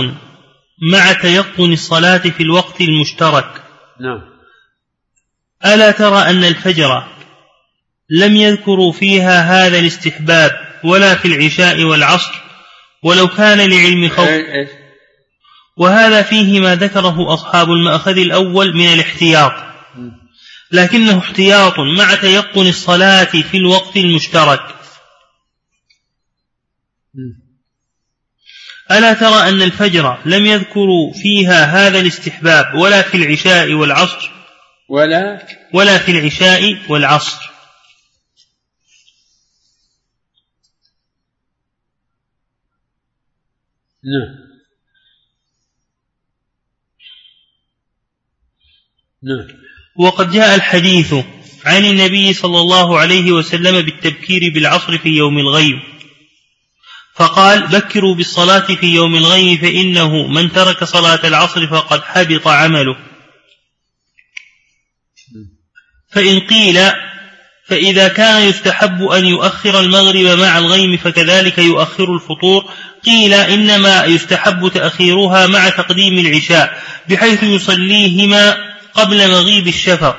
مع 0.92 1.12
تيقن 1.12 1.72
الصلاة 1.72 2.18
في 2.18 2.42
الوقت 2.42 2.80
المشترك. 2.80 3.62
نعم. 4.00 4.20
ألا 5.64 5.90
ترى 5.90 6.18
أن 6.18 6.44
الفجر 6.44 7.04
لم 8.10 8.36
يذكروا 8.36 8.92
فيها 8.92 9.40
هذا 9.42 9.78
الاستحباب 9.78 10.50
ولا 10.84 11.14
في 11.14 11.28
العشاء 11.28 11.82
والعصر 11.82 12.32
ولو 13.02 13.28
كان 13.28 13.70
لعلم 13.70 14.08
خوف؟ 14.08 14.28
وهذا 15.76 16.22
فيه 16.22 16.60
ما 16.60 16.74
ذكره 16.74 17.34
أصحاب 17.34 17.70
المأخذ 17.70 18.18
الأول 18.18 18.76
من 18.76 18.86
الاحتياط. 18.86 19.52
لكنه 20.72 21.18
احتياط 21.18 21.78
مع 21.78 22.14
تيقن 22.14 22.66
الصلاة 22.66 23.24
في 23.24 23.56
الوقت 23.56 23.96
المشترك. 23.96 24.80
ألا 28.90 29.12
ترى 29.12 29.48
أن 29.48 29.62
الفجر 29.62 30.18
لم 30.26 30.46
يذكروا 30.46 31.12
فيها 31.12 31.64
هذا 31.64 32.00
الاستحباب 32.00 32.74
ولا 32.74 33.02
في 33.02 33.16
العشاء 33.16 33.72
والعصر؟ 33.72 34.30
ولا 34.88 35.46
ولا 35.74 35.98
في 35.98 36.12
العشاء 36.12 36.78
والعصر. 36.88 37.50
نعم. 44.04 44.50
نعم. 49.22 49.69
وقد 49.96 50.32
جاء 50.32 50.54
الحديث 50.54 51.14
عن 51.64 51.84
النبي 51.84 52.32
صلى 52.32 52.60
الله 52.60 52.98
عليه 52.98 53.32
وسلم 53.32 53.80
بالتبكير 53.80 54.52
بالعصر 54.54 54.98
في 54.98 55.08
يوم 55.08 55.38
الغيب. 55.38 55.78
فقال 57.16 57.66
بكروا 57.66 58.14
بالصلاة 58.14 58.60
في 58.60 58.86
يوم 58.86 59.16
الغيب 59.16 59.60
فإنه 59.60 60.26
من 60.26 60.52
ترك 60.52 60.84
صلاة 60.84 61.20
العصر 61.24 61.66
فقد 61.66 62.02
حبط 62.02 62.48
عمله. 62.48 62.96
فإن 66.12 66.40
قيل 66.40 66.80
فإذا 67.66 68.08
كان 68.08 68.42
يستحب 68.42 69.02
أن 69.02 69.26
يؤخر 69.26 69.80
المغرب 69.80 70.38
مع 70.38 70.58
الغيم 70.58 70.96
فكذلك 70.96 71.58
يؤخر 71.58 72.14
الفطور. 72.14 72.70
قيل 73.04 73.34
إنما 73.34 74.04
يستحب 74.04 74.68
تأخيرها 74.68 75.46
مع 75.46 75.68
تقديم 75.68 76.18
العشاء 76.18 76.82
بحيث 77.08 77.42
يصليهما 77.42 78.69
قبل 78.94 79.30
مغيب 79.30 79.68
الشفق. 79.68 80.16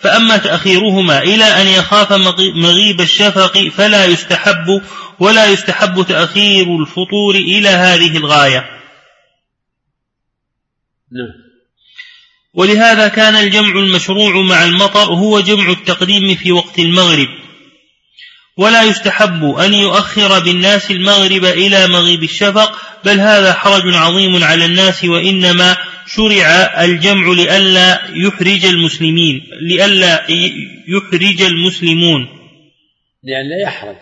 فأما 0.00 0.36
تأخيرهما 0.36 1.22
إلى 1.22 1.44
أن 1.44 1.66
يخاف 1.66 2.12
مغيب 2.38 3.00
الشفق 3.00 3.68
فلا 3.68 4.04
يستحب 4.04 4.82
ولا 5.18 5.46
يستحب 5.46 6.06
تأخير 6.08 6.76
الفطور 6.76 7.34
إلى 7.34 7.68
هذه 7.68 8.16
الغاية. 8.16 8.70
نعم. 11.12 11.42
ولهذا 12.54 13.08
كان 13.08 13.36
الجمع 13.36 13.78
المشروع 13.78 14.42
مع 14.42 14.64
المطر 14.64 15.04
هو 15.04 15.40
جمع 15.40 15.70
التقديم 15.70 16.34
في 16.34 16.52
وقت 16.52 16.78
المغرب. 16.78 17.28
ولا 18.56 18.82
يستحب 18.82 19.44
أن 19.44 19.74
يؤخر 19.74 20.38
بالناس 20.38 20.90
المغرب 20.90 21.44
إلى 21.44 21.86
مغيب 21.86 22.22
الشفق 22.22 22.78
بل 23.04 23.20
هذا 23.20 23.52
حرج 23.52 23.94
عظيم 23.94 24.44
على 24.44 24.64
الناس 24.64 25.04
وإنما 25.04 25.76
شرع 26.06 26.84
الجمع 26.84 27.32
لئلا 27.32 28.02
يحرج 28.14 28.64
المسلمين 28.64 29.40
لئلا 29.60 30.26
يحرج 30.88 31.42
المسلمون. 31.42 32.28
لئلا 33.24 33.62
يحرج. 33.62 33.96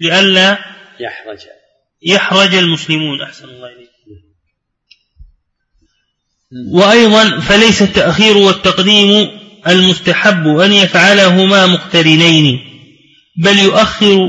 لئلا 0.00 0.58
يحرج. 1.00 1.38
يحرج 2.02 2.54
المسلمون. 2.54 3.22
أحسن 3.22 3.44
الله 3.44 3.68
إليك. 3.68 3.94
وأيضا 6.72 7.40
فليس 7.40 7.82
التأخير 7.82 8.36
والتقديم 8.36 9.30
المستحب 9.68 10.46
أن 10.46 10.72
يفعلهما 10.72 11.66
مقترنين 11.66 12.60
بل 13.36 13.58
يؤخر 13.58 14.28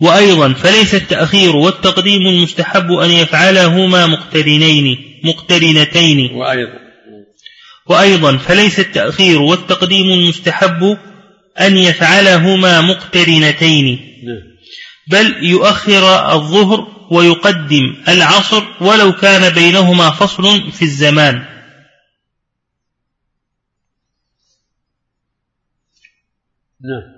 وأيضا 0.00 0.52
فليس 0.52 0.94
التأخير 0.94 1.56
والتقديم 1.56 2.26
المستحب 2.26 2.92
أن 2.92 3.10
يفعلهما 3.10 4.06
مقترنين. 4.06 5.13
مقترنتين. 5.24 6.32
وأيضا. 6.32 6.78
وأيضا 7.86 8.36
فليس 8.36 8.80
التأخير 8.80 9.42
والتقديم 9.42 10.10
المستحب 10.10 10.98
أن 11.60 11.76
يفعلهما 11.76 12.80
مقترنتين. 12.80 13.86
نعم. 14.24 14.54
بل 15.06 15.44
يؤخر 15.44 16.32
الظهر 16.32 17.06
ويقدم 17.10 17.96
العصر 18.08 18.64
ولو 18.80 19.12
كان 19.12 19.54
بينهما 19.54 20.10
فصل 20.10 20.72
في 20.72 20.82
الزمان. 20.82 21.34
نعم. 26.80 27.14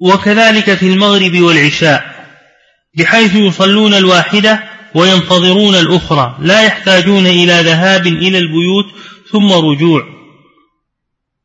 وكذلك 0.00 0.74
في 0.74 0.86
المغرب 0.86 1.40
والعشاء. 1.40 2.17
بحيث 2.94 3.34
يصلون 3.34 3.94
الواحدة 3.94 4.64
وينتظرون 4.94 5.74
الأخرى 5.74 6.38
لا 6.40 6.62
يحتاجون 6.62 7.26
إلى 7.26 7.52
ذهاب 7.52 8.06
إلى 8.06 8.38
البيوت 8.38 8.86
ثم 9.32 9.52
رجوع. 9.52 10.18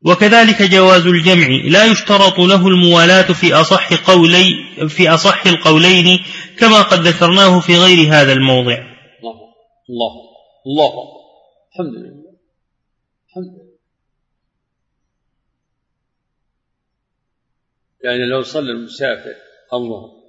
وكذلك 0.06 0.62
جواز 0.62 1.06
الجمع 1.06 1.46
لا 1.46 1.84
يشترط 1.84 2.38
له 2.38 2.68
الموالاة 2.68 3.32
في 3.32 3.54
أصح 3.54 3.94
قولي 3.94 4.54
في 4.88 5.08
أصح 5.08 5.46
القولين 5.46 6.20
كما 6.58 6.82
قد 6.82 7.00
ذكرناه 7.00 7.60
في 7.60 7.76
غير 7.76 8.08
هذا 8.08 8.32
الموضع. 8.32 8.78
الله 9.22 9.34
الله 9.90 10.20
الله. 10.66 10.92
الحمد 11.72 11.94
لله. 11.94 12.34
الحمد 13.28 13.52
لله. 13.54 13.74
يعني 18.04 18.26
لو 18.30 18.42
صلى 18.42 18.70
المسافر 18.70 19.34
الله. 19.72 20.23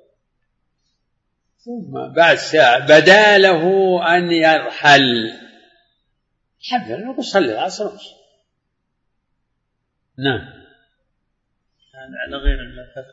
ثم 1.65 2.13
بعد 2.15 2.37
ساعة 2.37 2.85
بدا 2.85 3.37
له 3.37 3.63
أن 4.17 4.31
يرحل. 4.31 5.31
الحمد 6.61 6.91
لله 6.91 7.11
نقول 7.11 7.23
صلي 7.23 7.53
العصر. 7.53 7.91
نعم. 10.19 10.65
على 12.25 12.37
غير 12.37 12.59
المذهب 12.59 13.05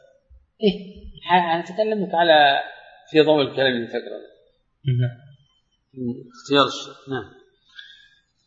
إيه 0.63 1.03
أنا 1.33 1.65
أتكلم 1.65 2.07
لك 2.07 2.15
على 2.15 2.61
في 3.11 3.21
ضوء 3.21 3.43
الكلام 3.43 3.73
اللي 3.77 3.87
تقرأ 3.87 4.21
نعم 5.01 5.19
اختيار 6.33 6.67
الشيخ. 6.67 7.09
نعم. 7.09 7.33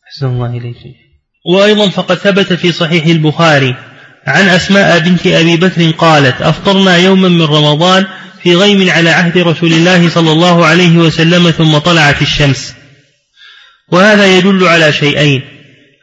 أحسن 0.08 0.28
الله 0.28 0.58
إليك. 0.58 0.96
وأيضا 1.46 1.90
فقد 1.90 2.16
ثبت 2.16 2.54
في 2.54 2.72
صحيح 2.72 3.06
البخاري 3.06 3.76
عن 4.28 4.48
أسماء 4.48 5.00
بنت 5.00 5.28
أبي 5.28 5.58
بكر 5.58 5.92
قالت 5.98 6.42
أفطرنا 6.42 6.98
يوما 6.98 7.30
من 7.30 7.42
رمضان 7.42 8.08
في 8.46 8.56
غيم 8.56 8.90
على 8.90 9.10
عهد 9.10 9.38
رسول 9.38 9.74
الله 9.74 10.10
صلى 10.10 10.32
الله 10.32 10.66
عليه 10.66 10.98
وسلم 10.98 11.52
ثم 11.52 11.78
طلعت 11.78 12.22
الشمس. 12.22 12.76
وهذا 13.92 14.38
يدل 14.38 14.64
على 14.68 14.94
شيئين. 14.94 15.42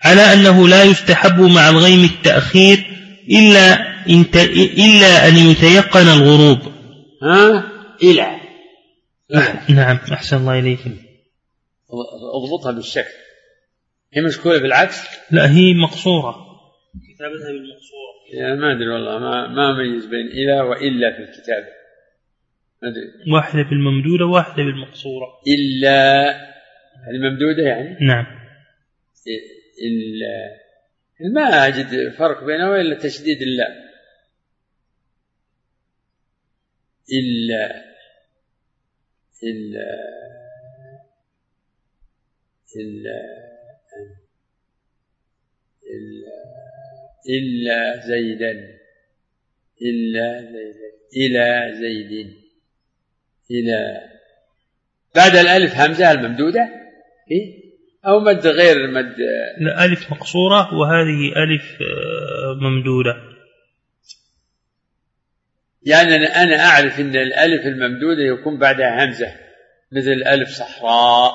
على 0.04 0.20
أنه 0.20 0.68
لا 0.68 0.84
يستحب 0.84 1.40
مع 1.40 1.68
الغيم 1.68 2.04
التأخير 2.04 2.78
إلا 3.30 3.74
إن 4.08 4.24
إلا 4.78 5.28
أن 5.28 5.36
يتيقن 5.36 6.08
الغروب. 6.08 6.58
ها؟ 7.22 7.72
إلى. 8.02 8.26
نعم 9.68 9.98
أحسن 10.12 10.36
الله 10.36 10.58
إليكم 10.58 10.96
أضبطها 12.34 12.72
بالشكل. 12.72 13.14
هي 14.14 14.22
مشكولة 14.22 14.58
بالعكس؟ 14.58 14.96
لا 15.30 15.50
هي 15.50 15.74
مقصورة. 15.74 16.36
كتابتها 17.14 17.52
بالمقصورة 17.52 18.12
يا 18.34 18.54
ما 18.54 18.72
أدري 18.72 18.88
والله 18.88 19.18
ما 19.18 19.48
ما 19.48 19.70
أميز 19.70 20.06
بين 20.06 20.26
إلى 20.26 20.60
وإلا 20.60 21.10
في 21.16 21.22
الكتاب. 21.22 21.64
ما 21.64 21.68
أدري 21.68 21.81
واحدة 23.32 23.62
بالممدودة 23.62 24.24
واحدة 24.24 24.62
بالمقصورة. 24.62 25.26
إلا 25.48 26.30
الممدودة 27.10 27.62
يعني؟ 27.62 28.06
نعم. 28.06 28.42
ما 31.34 31.66
أجد 31.66 32.12
فرق 32.18 32.44
بينه 32.44 32.80
إلا 32.80 32.98
تشديد 32.98 33.42
اللام 33.42 33.92
إلا. 37.12 37.84
إلا. 39.44 39.90
إلا. 42.76 43.20
إلا. 45.92 46.42
إلا 47.28 48.00
زيدا. 48.06 48.52
إلا 49.82 50.40
زيدا. 50.40 50.92
إلى 51.16 51.72
زيد 51.80 52.41
إلى 53.52 54.00
بعد 55.14 55.36
الألف 55.36 55.74
همزة 55.74 56.12
الممدودة 56.12 56.68
إيه؟ 57.30 57.62
أو 58.06 58.20
مد 58.20 58.46
غير 58.46 58.90
مد. 58.90 59.14
ألف 59.78 60.10
مقصورة 60.10 60.74
وهذه 60.74 61.32
ألف 61.36 61.82
آه، 61.82 62.54
ممدودة. 62.60 63.32
يعني 65.82 66.16
أنا 66.16 66.64
أعرف 66.64 67.00
أن 67.00 67.16
الألف 67.16 67.66
الممدودة 67.66 68.22
يكون 68.22 68.58
بعدها 68.58 69.04
همزة 69.04 69.26
مثل 69.92 70.32
ألف 70.32 70.48
صحراء 70.48 71.32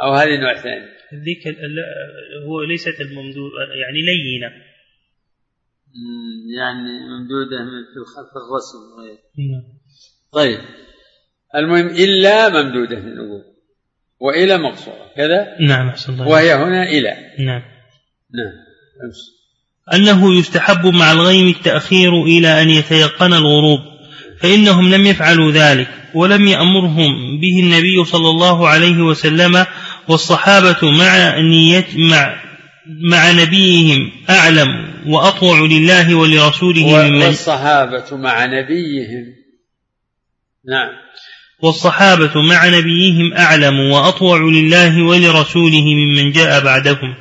أو 0.00 0.12
هذه 0.12 0.40
نوع 0.40 0.54
ثاني. 0.54 0.86
ذيك 1.14 1.48
هو 2.46 2.62
ليست 2.62 3.00
الممدود 3.00 3.50
يعني 3.74 3.98
لينة. 4.00 4.68
يعني 6.56 7.00
ممدودة 7.00 7.58
في 7.94 8.36
الرسم. 8.36 9.00
غير 9.00 9.18
نعم. 9.38 9.78
طيب. 10.32 10.77
المهم 11.54 11.86
إلا 11.86 12.48
ممدودة 12.48 12.98
نقول 12.98 13.44
وإلى 14.20 14.58
مقصورة. 14.58 15.12
كذا؟ 15.16 15.56
نعم 15.60 15.88
أحسن 15.88 16.12
الله 16.12 16.28
وهي 16.28 16.54
هنا 16.54 16.82
إلى. 16.82 17.10
نعم. 17.38 17.62
نعم 18.34 18.54
أمس. 19.04 19.38
أنه 19.94 20.34
يستحب 20.34 20.86
مع 20.86 21.12
الغيم 21.12 21.48
التأخير 21.48 22.22
إلى 22.22 22.62
أن 22.62 22.70
يتيقن 22.70 23.32
الغروب 23.32 23.80
فإنهم 24.40 24.94
لم 24.94 25.06
يفعلوا 25.06 25.52
ذلك 25.52 25.88
ولم 26.14 26.46
يأمرهم 26.46 27.40
به 27.40 27.60
النبي 27.60 28.04
صلى 28.04 28.30
الله 28.30 28.68
عليه 28.68 29.02
وسلم 29.02 29.66
والصحابة 30.08 30.90
مع 30.90 31.40
نية 31.40 31.86
مع 31.96 32.48
مع 33.10 33.32
نبيهم 33.32 34.12
أعلم 34.30 34.88
وأطوع 35.06 35.60
لله 35.60 36.14
ولرسوله 36.14 37.08
ممن 37.08 37.22
والصحابة 37.22 38.16
مع 38.16 38.46
نبيهم. 38.46 39.34
نعم. 40.68 40.88
والصحابة 41.62 42.42
مع 42.42 42.66
نبيهم 42.68 43.32
أعلم 43.32 43.90
وأطوع 43.90 44.38
لله 44.38 45.02
ولرسوله 45.02 45.84
ممن 45.84 46.30
جاء 46.30 46.64
بعدهم. 46.64 47.14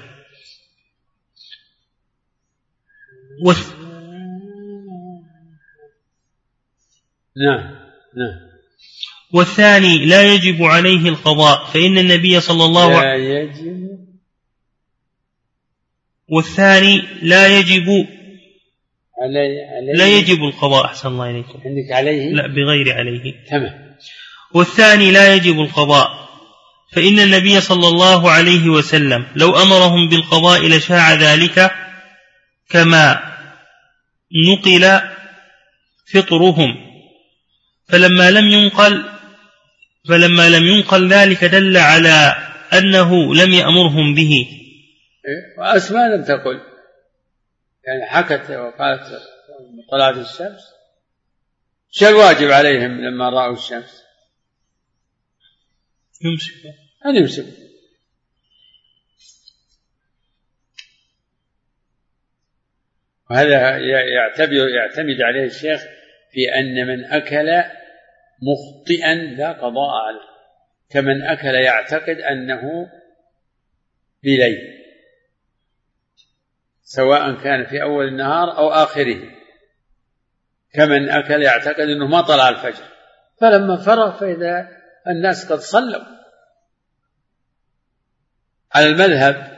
والث... 3.46 3.74
نعم 7.38 7.64
نعم. 8.18 8.48
والثاني 9.34 10.06
لا 10.06 10.34
يجب 10.34 10.64
عليه 10.64 11.10
القضاء 11.10 11.66
فإن 11.66 11.98
النبي 11.98 12.40
صلى 12.40 12.66
الله 12.66 12.96
عليه 12.98 13.18
لا 13.18 13.42
يجب. 13.42 13.88
والثاني 16.30 17.02
لا 17.22 17.60
يجب 17.60 17.88
علي 19.22 19.62
علي 19.62 19.94
لا 19.98 20.08
يجب 20.08 20.44
القضاء. 20.44 20.86
أحسن 20.86 21.10
الله 21.10 21.30
إليكم 21.30 21.60
عندك 21.66 21.92
عليه؟ 21.92 22.30
لا 22.34 22.48
بغير 22.48 22.94
عليه. 22.94 23.46
تمام. 23.50 23.87
والثاني 24.54 25.12
لا 25.12 25.34
يجب 25.34 25.62
القضاء. 25.62 26.28
فإن 26.96 27.20
النبي 27.20 27.62
صلى 27.62 27.88
الله 27.88 28.32
عليه 28.32 28.70
وسلم 28.70 29.28
لو 29.36 29.62
أمرهم 29.62 30.10
بالقضاء 30.10 30.68
لشاع 30.68 31.14
ذلك 31.14 31.72
كما 32.70 33.20
نقل 34.48 35.02
فطرهم. 36.14 36.76
فلما 37.90 38.32
لم 38.32 38.46
ينقل 38.46 39.06
فلما 40.10 40.50
لم 40.50 40.64
ينقل 40.64 41.08
ذلك 41.14 41.46
دل 41.46 41.78
على 41.78 42.36
أنه 42.74 43.36
لم 43.36 43.54
يأمرهم 43.54 44.16
به. 44.16 44.48
إيه؟ 45.28 45.60
وأسماء 45.60 46.16
لم 46.16 46.24
تقل. 46.24 46.62
يعني 47.88 48.10
حكت 48.10 48.52
وقالت 48.52 49.22
طلعت 49.92 50.18
الشمس. 50.18 50.62
شو 51.92 52.08
الواجب 52.08 52.52
عليهم 52.52 53.02
لما 53.02 53.30
رأوا 53.30 53.54
الشمس؟ 53.54 54.07
يمسك 56.22 56.76
أن 57.06 57.16
يمسك 57.16 57.46
وهذا 63.30 63.78
يعتبر 64.16 64.70
يعتمد 64.70 65.22
عليه 65.22 65.44
الشيخ 65.44 65.82
في 66.32 66.60
أن 66.60 66.88
من 66.88 67.06
أكل 67.06 67.64
مخطئا 68.42 69.16
لا 69.16 69.52
قضاء 69.52 69.90
عليه. 70.08 70.28
كمن 70.90 71.24
أكل 71.24 71.56
يعتقد 71.56 72.18
أنه 72.32 72.62
بليل. 74.24 74.58
سواء 76.84 77.44
كان 77.44 77.66
في 77.66 77.82
أول 77.82 78.08
النهار 78.08 78.58
أو 78.58 78.70
آخره. 78.70 79.20
كمن 80.74 81.10
أكل 81.10 81.42
يعتقد 81.44 81.90
أنه 81.90 82.08
ما 82.08 82.22
طلع 82.22 82.50
الفجر. 82.50 82.84
فلما 83.42 83.78
فرغ 83.86 84.20
فإذا 84.20 84.77
الناس 85.10 85.52
قد 85.52 85.60
صلوا. 85.60 86.04
على 88.72 88.88
المذهب 88.88 89.58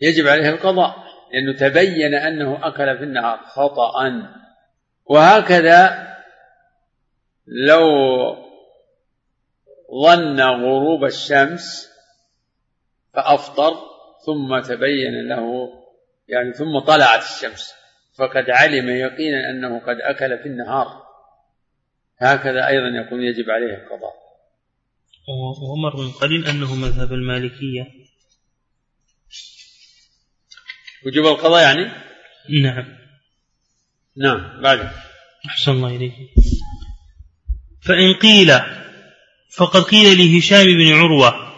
يجب 0.00 0.28
عليه 0.28 0.48
القضاء 0.48 0.96
لأنه 1.32 1.58
تبين 1.58 2.14
أنه 2.14 2.66
أكل 2.68 2.98
في 2.98 3.04
النهار 3.04 3.38
خطأ. 3.38 3.92
وهكذا 5.04 6.12
لو 7.46 7.82
ظن 10.02 10.40
غروب 10.40 11.04
الشمس 11.04 11.92
فأفطر 13.14 13.74
ثم 14.26 14.60
تبين 14.60 15.28
له 15.28 15.72
يعني 16.28 16.52
ثم 16.52 16.78
طلعت 16.78 17.22
الشمس 17.22 17.74
فقد 18.18 18.50
علم 18.50 18.88
يقينا 18.88 19.50
أنه 19.50 19.78
قد 19.78 19.96
أكل 20.00 20.38
في 20.38 20.48
النهار. 20.48 21.01
هكذا 22.22 22.68
أيضا 22.68 22.88
يكون 23.06 23.22
يجب 23.22 23.50
عليه 23.50 23.74
القضاء. 23.74 24.22
ومر 25.72 25.96
من 25.96 26.10
قليل 26.10 26.46
أنه 26.46 26.74
مذهب 26.74 27.12
المالكية. 27.12 27.86
وجوب 31.06 31.26
القضاء 31.26 31.62
يعني؟ 31.62 31.92
نعم. 32.62 32.84
نعم 34.16 34.62
بعد 34.62 34.90
أحسن 35.46 35.72
الله 35.72 35.96
إليك. 35.96 36.14
فإن 37.82 38.14
قيل 38.14 38.52
فقد 39.56 39.82
قيل 39.82 40.18
لهشام 40.18 40.66
بن 40.66 40.92
عروة 40.92 41.52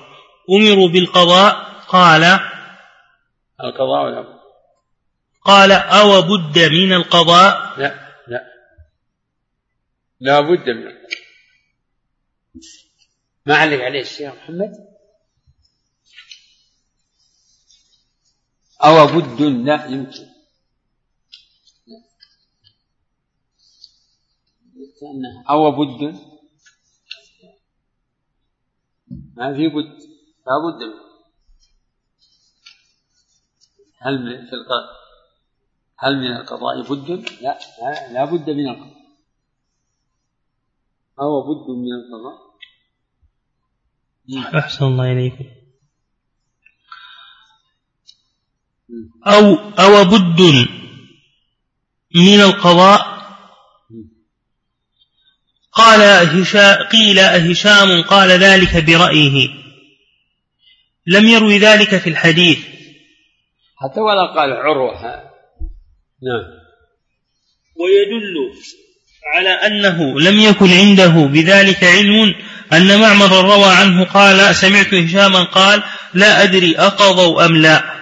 أمروا 0.50 0.88
بالقضاء 0.88 1.54
قال 1.88 2.24
القضاء 3.60 4.04
ولا 4.04 4.34
قال 5.44 5.72
أو 5.72 6.22
بد 6.22 6.58
من 6.58 6.92
القضاء؟ 6.92 7.80
لا. 7.80 8.03
لا 10.24 10.40
بد 10.40 10.70
من 10.70 10.86
القضاء 10.86 11.18
ما 13.46 13.54
علق 13.56 13.84
عليه 13.84 14.00
الشيخ 14.00 14.34
محمد. 14.34 14.72
أو 18.84 19.06
بد 19.06 19.42
لا 19.42 19.86
يمكن. 19.86 20.26
أو 25.50 25.70
بد. 25.70 26.02
ما 29.36 29.54
في 29.54 29.68
بد. 29.68 29.98
لا 30.46 30.54
بد 30.64 30.82
منه 30.82 31.04
هل 33.98 34.18
من 34.24 34.46
في 34.46 34.52
القضاء 34.52 35.04
هل 35.98 36.16
من 36.16 36.36
القضاء 36.36 36.82
بد؟ 36.82 37.10
لا 37.42 37.58
لا, 37.82 38.12
لا 38.12 38.24
بد 38.24 38.50
من 38.50 38.68
القضاء. 38.68 39.03
أو 41.20 41.42
بد 41.42 41.70
من 41.70 41.92
القضاء؟ 42.00 42.44
أحسن 44.58 44.84
الله 44.84 45.12
إليكم. 45.12 45.44
أو 49.26 49.54
أو 49.54 50.04
بد 50.04 50.40
من 52.14 52.40
القضاء؟ 52.40 53.14
قال 55.72 56.00
هشام 56.40 56.88
قيل 56.88 57.18
هشام 57.18 58.02
قال 58.02 58.28
ذلك 58.28 58.84
برأيه. 58.84 59.48
لم 61.06 61.24
يروي 61.24 61.58
ذلك 61.58 61.98
في 61.98 62.10
الحديث. 62.10 62.58
حتى 63.76 64.00
ولا 64.00 64.34
قال 64.34 64.52
عروة. 64.52 65.02
نعم. 66.22 66.44
ويدل 67.76 68.34
على 69.26 69.48
أنه 69.48 70.20
لم 70.20 70.38
يكن 70.38 70.70
عنده 70.70 71.26
بذلك 71.26 71.84
علم 71.84 72.34
أن 72.72 73.00
معمر 73.00 73.54
روى 73.54 73.74
عنه 73.74 74.04
قال 74.04 74.54
سمعت 74.54 74.94
هشاما 74.94 75.42
قال 75.42 75.82
لا 76.14 76.42
أدري 76.42 76.78
أقضوا 76.78 77.46
أم 77.46 77.56
لا. 77.56 77.94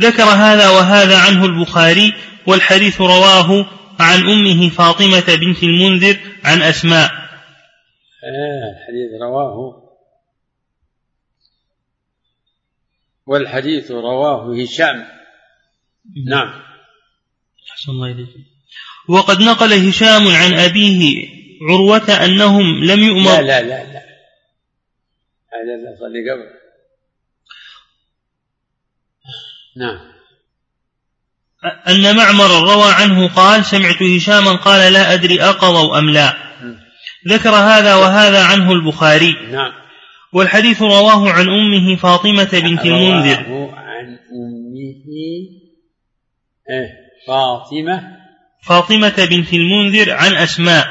ذكر 0.00 0.22
هذا 0.22 0.68
وهذا 0.68 1.18
عنه 1.18 1.44
البخاري 1.44 2.14
والحديث 2.46 3.00
رواه 3.00 3.66
عن 4.00 4.20
أمه 4.20 4.68
فاطمة 4.68 5.36
بنت 5.36 5.62
المنذر 5.62 6.18
عن 6.44 6.62
أسماء. 6.62 7.10
آه 8.24 8.72
الحديث 8.72 9.22
رواه. 9.22 9.82
والحديث 13.26 13.90
رواه 13.90 14.62
هشام. 14.62 15.06
نعم. 16.26 16.62
أحسن 17.72 17.92
الله 17.92 18.10
إليك. 18.10 18.55
وقد 19.08 19.40
نقل 19.40 19.72
هشام 19.88 20.28
عن 20.28 20.54
أبيه 20.54 21.28
عروة 21.62 22.24
أنهم 22.24 22.84
لم 22.84 23.00
يؤمر 23.00 23.30
لا 23.30 23.42
لا 23.42 23.62
لا 23.62 23.92
لا. 23.92 24.02
هذا 25.52 25.76
لا 25.82 25.96
صلي 26.00 26.30
قبل. 26.30 26.56
نعم. 29.76 30.16
أن 31.88 32.16
معمر 32.16 32.74
روى 32.74 32.92
عنه 32.92 33.28
قال 33.28 33.64
سمعت 33.64 34.02
هشاما 34.02 34.52
قال 34.52 34.92
لا 34.92 35.14
أدري 35.14 35.42
أقضوا 35.42 35.98
أم 35.98 36.10
لا. 36.10 36.36
ذكر 37.28 37.50
هذا 37.50 37.94
وهذا 37.94 38.44
عنه 38.44 38.72
البخاري. 38.72 39.32
نعم. 39.50 39.72
والحديث 40.32 40.82
رواه 40.82 41.30
عن 41.30 41.48
أمه 41.48 41.96
فاطمة 41.96 42.50
بنت 42.52 42.84
المنذر. 42.84 43.70
عن 43.74 44.18
أمه 44.32 45.06
إيه 46.70 46.90
فاطمة 47.26 48.15
فاطمة 48.66 49.26
بنت 49.30 49.52
المنذر 49.52 50.10
عن 50.12 50.34
أسماء. 50.34 50.86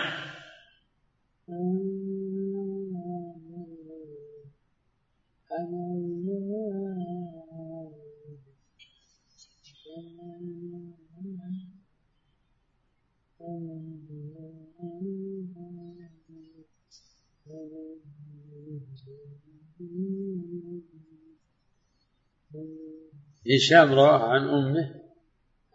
هشام 23.56 23.94
رواه 23.94 24.24
عن 24.34 24.42
أمه 24.42 24.86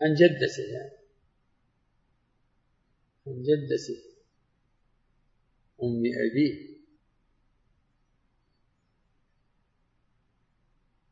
عن 0.02 0.14
جدته 0.14 0.62
يعني. 0.72 0.99
عن 3.30 3.42
جدته 3.42 4.02
أم 5.82 6.02
أبيه 6.30 6.80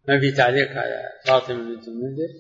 ما 0.09 0.21
في 0.21 0.33
تعليق 0.33 0.69
على 0.71 1.09
فاطمة 1.27 1.75
بنت 1.75 1.89
المنذر؟ 1.89 2.35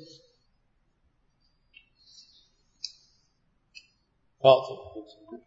فاطمة 4.42 4.94
بنت 4.94 5.10
المنذر. 5.18 5.44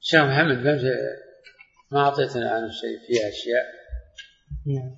شيخ 0.00 0.20
محمد 0.20 0.56
ما 1.90 2.00
أعطيتنا 2.00 2.50
عن 2.50 2.70
شيء 2.72 2.98
فيها 3.06 3.28
أشياء؟ 3.28 3.66
نعم. 4.66 4.96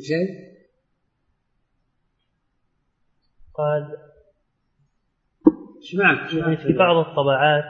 شيء 0.00 0.54
قال؟ 3.54 3.96
يعني 6.32 6.56
في 6.56 6.72
بعض 6.72 6.96
الطبعات 6.96 7.64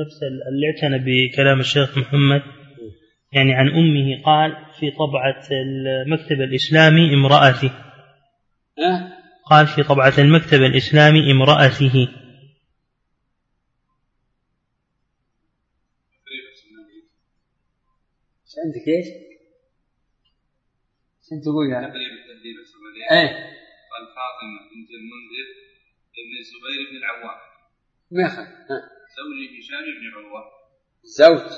نفس 0.00 0.22
اللي 0.22 0.66
اعتنى 0.66 0.98
بكلام 0.98 1.60
الشيخ 1.60 1.98
محمد 1.98 2.42
يعني 3.32 3.54
عن 3.54 3.68
أمه 3.68 4.22
قال 4.24 4.50
في 4.80 4.90
طبعة 4.90 5.48
المكتب 6.06 6.40
الإسلامي 6.40 7.14
امرأته 7.14 7.70
أه؟ 8.78 9.12
قال 9.50 9.66
في 9.66 9.82
طبعة 9.82 10.14
المكتب 10.18 10.62
الإسلامي 10.62 11.32
امرأته 11.32 12.08
عندك 18.64 18.88
إيش؟ 18.88 19.27
شنو 21.30 21.40
تقول 21.42 21.70
يعني؟ 21.70 21.86
إيه. 21.86 23.28
قال 23.90 24.04
فاطمة 24.16 24.60
بنت 24.70 24.90
المنذر 24.90 25.48
ابن 26.18 26.34
الزبير 26.40 26.90
بن 26.90 26.96
العوام. 26.96 27.40
ما 28.10 28.22
يخالف. 28.22 28.48
زوج 29.16 29.58
هشام 29.58 29.84
بن 30.00 30.12
عروة. 30.14 30.44
زوج. 31.02 31.52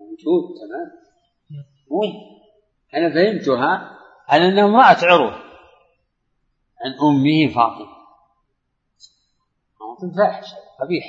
موجود 0.00 0.54
تمام. 0.60 1.02
أنا 2.94 3.14
فهمتها 3.14 3.98
على 4.28 4.48
أنها 4.48 4.64
امرأة 4.64 5.04
عروة. 5.04 5.34
عن 6.84 6.92
أمه 7.02 7.54
فاطمة. 7.54 8.02
موطن 9.80 10.16
فاحش 10.16 10.46
قبيح. 10.80 11.04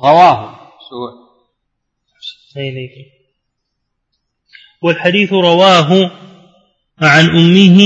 رواه. 0.00 0.72
سوء 0.90 1.28
إليك 2.56 3.17
والحديث 4.82 5.32
رواه 5.32 6.10
عن 6.98 7.24
أمه 7.30 7.78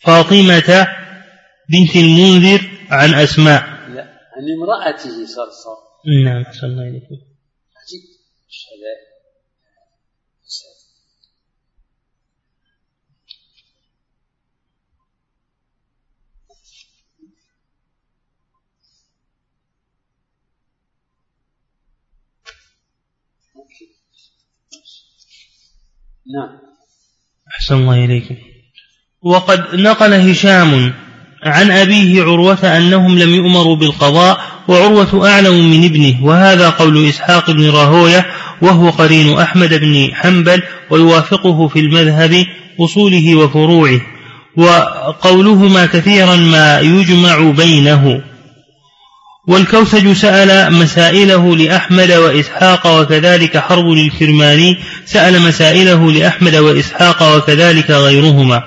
فاطمة 0.00 0.88
بنت 1.70 1.96
المنذر 1.96 2.70
عن 2.90 3.14
أسماء. 3.14 3.62
لا 3.62 4.02
عن 4.36 4.44
امرأته 4.56 5.26
صرصر. 5.26 5.76
نعم 6.24 6.42
أحسن 6.42 6.66
الله 6.66 6.82
إليكم 6.82 7.14
عجيب. 7.76 8.02
إيش 8.48 8.66
هذا؟ 8.72 9.08
نعم. 26.34 26.48
أحسن 27.50 27.74
الله 27.74 28.04
إليكم 28.04 28.34
وقد 29.22 29.74
نقل 29.74 30.14
هشام 30.14 30.92
عن 31.42 31.70
أبيه 31.70 32.22
عروة 32.22 32.76
أنهم 32.78 33.18
لم 33.18 33.34
يؤمروا 33.34 33.76
بالقضاء 33.76 34.40
وعروة 34.68 35.30
أعلم 35.30 35.70
من 35.70 35.84
ابنه 35.84 36.24
وهذا 36.24 36.70
قول 36.70 37.08
إسحاق 37.08 37.50
بن 37.50 37.70
راهوية 37.70 38.26
وهو 38.62 38.90
قرين 38.90 39.38
أحمد 39.38 39.74
بن 39.74 40.08
حنبل 40.14 40.62
ويوافقه 40.90 41.68
في 41.68 41.80
المذهب 41.80 42.46
أصوله 42.80 43.34
وفروعه 43.34 44.00
وقولهما 44.56 45.86
كثيرا 45.86 46.36
ما 46.36 46.80
يجمع 46.80 47.50
بينه. 47.50 48.22
والكوسج 49.48 50.12
سأل 50.12 50.72
مسائله 50.72 51.56
لأحمد 51.56 52.12
وإسحاق 52.12 53.00
وكذلك 53.00 53.58
حرب 53.58 53.92
الكرماني 53.92 54.76
سأل 55.06 55.42
مسائله 55.42 56.12
لأحمد 56.12 56.56
وإسحاق 56.56 57.36
وكذلك 57.36 57.90
غيرهما. 57.90 58.62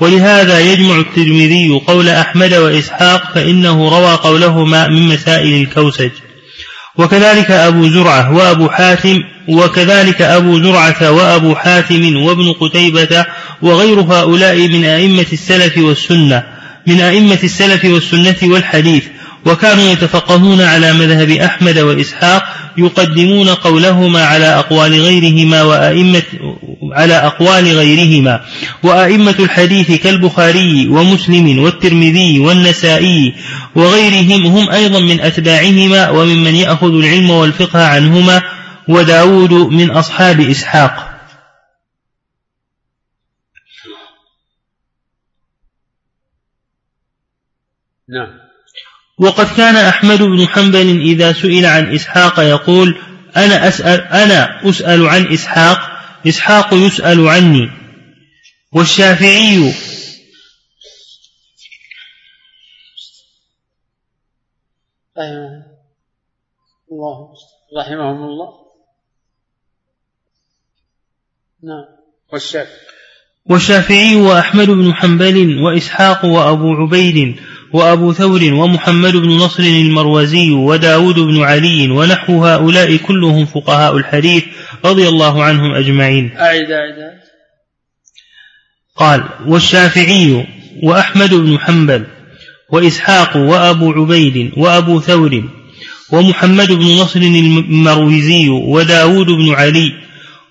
ولهذا 0.00 0.60
يجمع 0.60 0.96
الترمذي 0.96 1.80
قول 1.86 2.08
أحمد 2.08 2.54
وإسحاق 2.54 3.34
فإنه 3.34 3.88
روى 3.88 4.14
قولهما 4.14 4.88
من 4.88 5.08
مسائل 5.08 5.62
الكوسج 5.62 6.10
وكذلك 6.98 7.50
أبو 7.50 7.88
زرعة 7.88 8.34
وأبو 8.36 8.68
حاتم 8.68 9.18
وكذلك 9.48 10.22
أبو 10.22 10.62
زرعة 10.62 11.10
وأبو 11.10 11.54
حاتم 11.54 12.16
وابن 12.16 12.52
قتيبة 12.52 13.26
وغير 13.62 14.00
هؤلاء 14.00 14.68
من 14.68 14.84
أئمة 14.84 15.26
السلف 15.32 15.78
والسنة 15.78 16.42
من 16.86 17.00
أئمة 17.00 17.38
السلف 17.42 17.84
والسنة 17.84 18.36
والحديث. 18.42 19.04
وكانوا 19.46 19.84
يتفقهون 19.84 20.60
على 20.60 20.92
مذهب 20.92 21.30
أحمد 21.30 21.78
وإسحاق 21.78 22.44
يقدمون 22.76 23.48
قولهما 23.48 24.24
على 24.24 24.46
أقوال 24.46 24.92
غيرهما 25.02 25.62
وأئمة 25.62 26.22
على 26.92 27.14
أقوال 27.14 27.64
غيرهما. 27.64 28.40
وأئمة 28.82 29.34
الحديث 29.38 30.02
كالبخاري 30.02 30.88
ومسلم 30.88 31.58
والترمذي 31.58 32.38
والنسائي 32.38 33.34
وغيرهم 33.74 34.46
هم 34.46 34.70
أيضا 34.70 35.00
من 35.00 35.20
أتباعهما 35.20 36.10
وممن 36.10 36.54
يأخذ 36.54 36.94
العلم 36.94 37.30
والفقه 37.30 37.86
عنهما 37.86 38.42
وداود 38.88 39.52
من 39.52 39.90
أصحاب 39.90 40.40
إسحاق. 40.40 41.12
نعم. 48.08 48.51
وقد 49.22 49.56
كان 49.56 49.76
أحمد 49.76 50.22
بن 50.22 50.46
حنبل 50.46 51.00
إذا 51.00 51.32
سئل 51.32 51.66
عن 51.66 51.94
إسحاق 51.94 52.40
يقول 52.40 52.98
أنا 53.36 53.68
أسأل 53.68 54.00
أنا 54.00 54.68
أسأل 54.68 55.06
عن 55.06 55.32
إسحاق 55.32 55.78
إسحاق 56.26 56.74
يسأل 56.74 57.28
عني. 57.28 57.70
والشافعي 58.72 59.72
الله 66.92 67.34
رحمهم 67.78 68.24
الله. 68.24 68.52
نعم. 71.62 71.84
والشافعي. 72.32 72.92
والشافعي 73.46 74.16
وأحمد 74.16 74.70
بن 74.70 74.94
حنبل 74.94 75.58
وإسحاق 75.58 76.24
وأبو 76.24 76.72
عبيد. 76.72 77.36
وأبو 77.72 78.12
ثور 78.12 78.54
ومحمد 78.54 79.16
بن 79.16 79.28
نصر 79.28 79.62
المروزي 79.62 80.50
وداود 80.50 81.18
بن 81.18 81.42
علي 81.42 81.90
ونحو 81.90 82.44
هؤلاء 82.44 82.96
كلهم 82.96 83.46
فقهاء 83.46 83.96
الحديث 83.96 84.44
رضي 84.84 85.08
الله 85.08 85.44
عنهم 85.44 85.74
أجمعين. 85.74 86.30
أعد 86.36 86.70
أعد 86.70 87.12
قال 88.96 89.24
والشافعي 89.46 90.46
وأحمد 90.82 91.34
بن 91.34 91.58
حنبل 91.58 92.06
وإسحاق 92.72 93.36
وأبو 93.36 93.92
عبيد 93.92 94.52
وأبو 94.56 95.00
ثور 95.00 95.42
ومحمد 96.12 96.72
بن 96.72 96.84
نصر 96.84 97.20
المروزي 97.20 98.48
وداود 98.48 99.26
بن 99.26 99.54
علي 99.54 99.92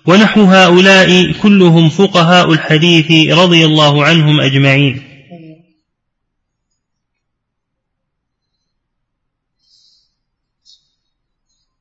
ونحو 0.06 0.42
هؤلاء 0.42 1.32
كلهم 1.32 1.88
فقهاء 1.88 2.52
الحديث 2.52 3.38
رضي 3.38 3.64
الله 3.64 4.04
عنهم 4.04 4.40
أجمعين. 4.40 5.11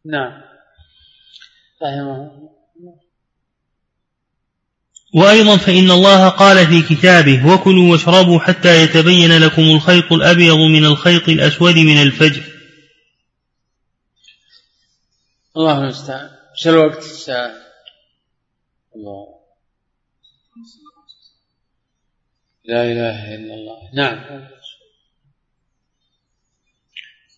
نعم. 0.06 0.42
رحمه 1.84 2.52
وأيضا 5.14 5.58
فإن 5.58 5.92
الله 5.92 6.30
قال 6.30 6.68
في 6.68 6.96
كتابه 6.96 7.54
وكلوا 7.54 7.92
واشربوا 7.92 8.40
حتى 8.40 8.84
يتبين 8.84 9.38
لكم 9.38 9.62
الخيط 9.62 10.12
الأبيض 10.12 10.58
من 10.58 10.86
الخيط 10.86 11.30
الأسود 11.30 11.76
من 11.76 12.02
الفجر. 12.02 12.44
الله 15.58 15.78
المستعان. 15.78 16.30
إيش 16.52 16.68
الوقت 16.68 16.98
الساعة؟ 16.98 17.52
الله. 18.96 19.42
لا 22.66 22.84
إله 22.84 23.36
إلا 23.36 23.54
الله. 23.54 23.90
نعم. 23.94 24.48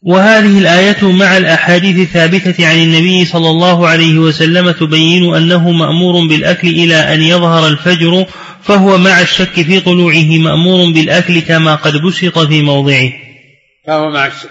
وهذه 0.05 0.59
الآية 0.59 1.11
مع 1.11 1.37
الأحاديث 1.37 1.99
الثابتة 1.99 2.67
عن 2.67 2.75
النبي 2.75 3.25
صلى 3.25 3.49
الله 3.49 3.87
عليه 3.87 4.17
وسلم 4.17 4.71
تبين 4.71 5.35
أنه 5.35 5.71
مأمور 5.71 6.27
بالأكل 6.27 6.67
إلى 6.67 6.95
أن 6.95 7.21
يظهر 7.21 7.67
الفجر 7.67 8.25
فهو 8.61 8.97
مع 8.97 9.21
الشك 9.21 9.61
في 9.61 9.79
طلوعه 9.79 10.37
مأمور 10.37 10.93
بالأكل 10.93 11.39
كما 11.39 11.75
قد 11.75 11.97
بسط 12.01 12.39
في 12.39 12.61
موضعه. 12.61 13.11
فهو 13.87 14.09
مع 14.09 14.27
الشك. 14.27 14.49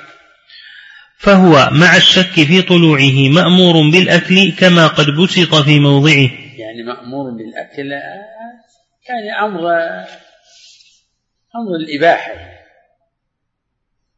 فهو 1.18 1.68
مع 1.72 1.96
الشك 1.96 2.44
في 2.44 2.62
طلوعه 2.62 3.28
مأمور 3.28 3.90
بالأكل 3.90 4.52
كما 4.52 4.86
قد 4.86 5.06
بسط 5.10 5.54
في 5.54 5.80
موضعه. 5.80 6.30
يعني 6.58 6.82
مأمور 6.86 7.30
بالأكل 7.30 7.90
يعني 9.08 9.46
أمر 9.46 9.60
أمر 11.56 11.76
الإباحة. 11.80 12.61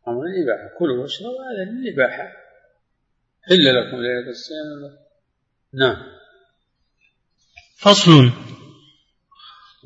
أمر 0.08 0.22
الإباحة 0.22 0.78
كلوا 0.78 1.02
واشربوا 1.02 1.30
هذا 1.30 1.70
للإباحة 1.70 2.32
حل 3.48 3.64
لكم 3.76 3.96
ليلة 3.96 4.30
الصيام. 4.30 4.96
نعم. 5.74 5.96
فصل. 7.78 8.30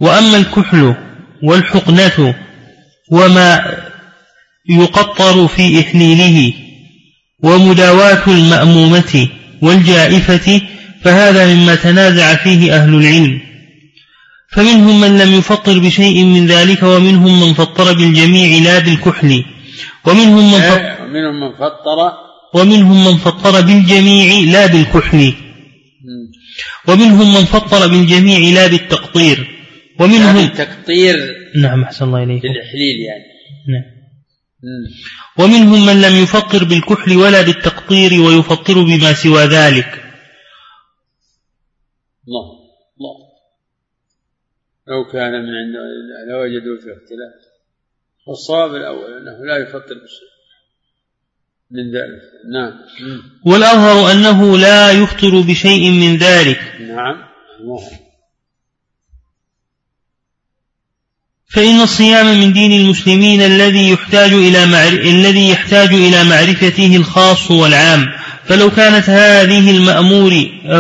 وأما 0.01 0.37
الكحل 0.37 0.95
والحقنة 1.43 2.35
وما 3.13 3.77
يقطر 4.69 5.47
في 5.47 5.81
إحليله 5.81 6.55
ومداواة 7.43 8.27
المأمومة 8.29 9.29
والجائفة 9.63 10.61
فهذا 11.03 11.55
مما 11.55 11.75
تنازع 11.75 12.35
فيه 12.35 12.75
أهل 12.75 12.95
العلم. 12.95 13.41
فمنهم 14.51 15.01
من 15.01 15.19
لم 15.19 15.35
يفطر 15.35 15.79
بشيء 15.79 16.25
من 16.25 16.47
ذلك 16.47 16.83
ومنهم 16.83 17.41
من 17.41 17.55
فطر 17.55 17.93
بالجميع 17.93 18.63
لا 18.63 18.79
بالكحل. 18.79 19.45
ومنهم 20.07 20.53
من 20.53 20.61
فطر 20.61 20.81
إيه، 20.81 21.03
ومنهم 21.03 21.41
من 21.41 21.53
فطر. 21.53 22.13
ومنهم 22.55 23.05
من 23.05 23.17
فطر 23.17 23.61
بالجميع 23.61 24.53
لا 24.53 24.67
بالكحل. 24.67 25.35
ومنهم 26.89 27.35
من 27.35 27.45
فطر 27.45 27.89
بالجميع 27.89 28.39
لا 28.55 28.67
بالتقطير. 28.67 29.59
ومنهم 30.01 30.37
التقطير 30.37 31.17
نعم 31.63 31.83
أحسن 31.83 32.05
الله 32.05 32.23
إليك 32.23 32.43
بالإحليل 32.43 33.01
يعني. 33.09 33.25
نعم. 33.69 33.99
ومنهم 35.39 35.87
من 35.87 36.01
لم 36.01 36.23
يفطر 36.23 36.65
بالكحل 36.65 37.17
ولا 37.17 37.43
بالتقطير 37.43 38.21
ويفطر 38.21 38.83
بما 38.83 39.13
سوى 39.13 39.43
ذلك. 39.43 40.05
الله 42.29 42.47
الله. 42.99 43.17
لو 44.89 45.05
كان 45.13 45.33
من 45.33 45.55
عند 45.61 45.75
الله 45.77 46.19
لوجدوا 46.31 46.77
في 46.77 46.89
اختلاف. 46.93 47.48
والصواب 48.29 48.75
الأول 48.75 49.13
أنه 49.21 49.47
لا 49.47 49.57
يفطر 49.57 49.95
بشيء 50.05 50.29
من 51.71 51.85
ذلك. 51.85 52.23
نعم. 52.53 52.73
والأظهر 53.47 54.13
أنه 54.13 54.59
لا 54.59 54.93
يفطر 54.93 55.41
بشيء 55.41 55.91
من 55.91 56.17
ذلك. 56.17 56.61
نعم. 56.81 57.17
الله. 57.61 57.91
فإن 61.47 61.81
الصيام 61.81 62.41
من 62.41 62.53
دين 62.53 62.73
المسلمين 62.73 63.41
الذي 63.41 63.91
يحتاج 63.91 64.33
إلى. 64.33 64.65
الذي 65.11 65.51
يحتاج 65.51 65.89
إلى 65.89 66.25
معرفته 66.25 66.97
الخاص 66.97 67.51
والعام. 67.51 68.07
فلو 68.45 68.71
كانت 68.71 69.11
هذه 69.11 69.71
المأمور 69.71 70.31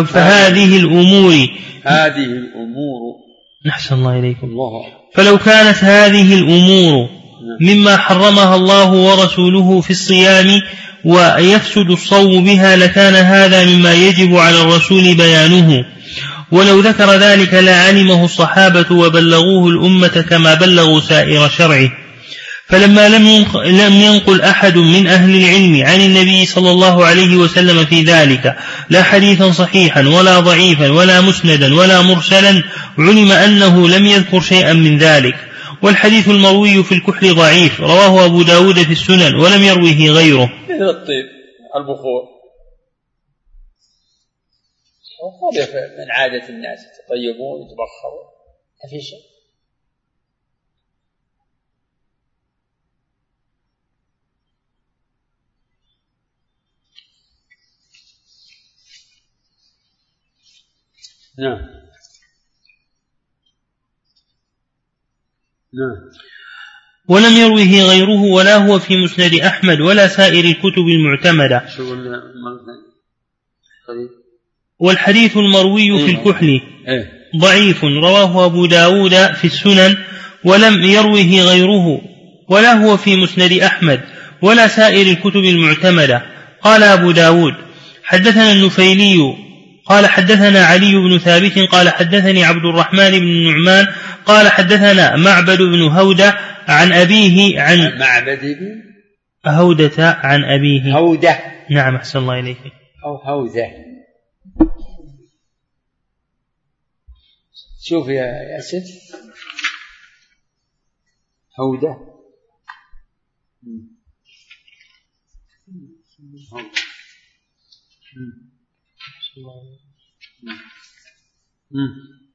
فهذه 0.05 0.76
الأمور 0.76 1.34
هذه 1.82 2.24
الأمور. 2.24 3.16
نحسن 3.66 3.94
الله 3.94 4.18
إليكم. 4.18 4.46
الله 4.46 4.86
فلو 5.14 5.38
كانت 5.38 5.84
هذه 5.84 6.34
الأمور 6.38 7.17
مما 7.61 7.96
حرمها 7.96 8.55
الله 8.55 8.90
ورسوله 8.90 9.80
في 9.80 9.90
الصيام 9.90 10.61
ويفسد 11.05 11.90
الصوم 11.90 12.44
بها 12.44 12.76
لكان 12.76 13.14
هذا 13.14 13.64
مما 13.64 13.94
يجب 13.94 14.36
على 14.36 14.61
الرسول 14.62 15.14
بيانه. 15.14 15.84
ولو 16.51 16.80
ذكر 16.80 17.12
ذلك 17.12 17.55
لعلمه 17.55 18.24
الصحابة 18.24 18.86
وبلغوه 18.92 19.68
الأمة 19.68 20.24
كما 20.30 20.55
بلغوا 20.55 21.01
سائر 21.01 21.49
شرعه. 21.49 21.90
فلما 22.68 23.09
لم 23.09 23.46
لم 23.66 23.92
ينقل 24.01 24.40
أحد 24.40 24.76
من 24.76 25.07
أهل 25.07 25.36
العلم 25.36 25.86
عن 25.86 26.01
النبي 26.01 26.46
صلى 26.46 26.70
الله 26.70 27.05
عليه 27.05 27.36
وسلم 27.36 27.84
في 27.84 28.03
ذلك 28.03 28.57
لا 28.90 29.03
حديثا 29.03 29.53
صحيحا 29.53 30.09
ولا 30.09 30.40
ضعيفا 30.40 30.90
ولا 30.90 31.20
مسندا 31.20 31.74
ولا 31.74 32.03
مرسلا 32.03 32.62
علم 32.99 33.32
أنه 33.32 33.88
لم 33.88 34.07
يذكر 34.07 34.40
شيئا 34.40 34.72
من 34.72 34.99
ذلك. 34.99 35.36
والحديث 35.82 36.28
المروي 36.28 36.84
في 36.84 36.92
الكحل 36.94 37.34
ضعيف 37.34 37.80
رواه 37.80 38.24
أبو 38.26 38.42
داود 38.42 38.82
في 38.82 38.92
السنن 38.92 39.34
ولم 39.34 39.62
يروه 39.62 40.16
غيره. 40.18 40.52
مثل 40.64 40.88
الطيب 40.88 41.26
البخور. 41.76 42.38
وهذا 45.22 45.66
من 45.98 46.10
عادة 46.10 46.48
الناس 46.48 46.78
يتطيبون 46.80 47.62
يتبخرون. 47.62 48.24
ما 48.84 48.90
في 48.90 49.00
شيء. 49.00 49.38
نعم. 61.38 61.77
ولم 67.08 67.36
يروه 67.36 67.90
غيره 67.90 68.22
ولا 68.22 68.56
هو 68.56 68.78
في 68.78 68.96
مسند 68.96 69.34
أحمد 69.34 69.80
ولا 69.80 70.08
سائر 70.08 70.44
الكتب 70.44 70.86
المعتمدة؟ 70.88 71.62
طيب. 73.88 74.08
والحديث 74.78 75.36
المروي 75.36 75.98
في 75.98 76.10
الكحل. 76.10 76.60
إيه. 76.88 77.12
ضعيف. 77.36 77.84
رواه 77.84 78.46
أبو 78.46 78.66
داود 78.66 79.14
في 79.14 79.44
السنن. 79.44 79.96
ولم 80.44 80.82
يروه 80.82 81.40
غيره 81.40 82.00
ولا 82.48 82.72
هو 82.72 82.96
في 82.96 83.16
مسند 83.16 83.52
أحمد 83.52 84.00
ولا 84.42 84.68
سائر 84.68 85.06
الكتب 85.06 85.44
المعتمدة. 85.44 86.22
قال 86.62 86.82
أبو 86.82 87.10
داود 87.10 87.54
حدثنا 88.04 88.52
النفيلي 88.52 89.47
قال 89.89 90.07
حدثنا 90.07 90.64
علي 90.64 90.95
بن 90.95 91.18
ثابت 91.18 91.59
قال 91.59 91.89
حدثني 91.89 92.45
عبد 92.45 92.64
الرحمن 92.64 93.11
بن 93.11 93.26
النعمان 93.26 93.86
قال 94.26 94.49
حدثنا 94.49 95.16
معبد 95.16 95.59
بن 95.59 95.82
هودة 95.82 96.34
عن 96.68 96.93
أبيه 96.93 97.61
عن 97.61 97.99
معبد 97.99 98.41
بن 98.41 98.89
هودة 99.47 100.12
عن 100.12 100.45
أبيه. 100.45 100.99
هودة. 100.99 101.39
نعم 101.70 101.97
أحسن 101.97 102.18
الله 102.18 102.41
إليك. 102.41 102.59
أو 103.05 103.16
هوذة 103.16 103.89
شوف 107.80 108.09
يا 108.09 108.26
ياسر. 108.53 108.82
هودة. 111.61 112.09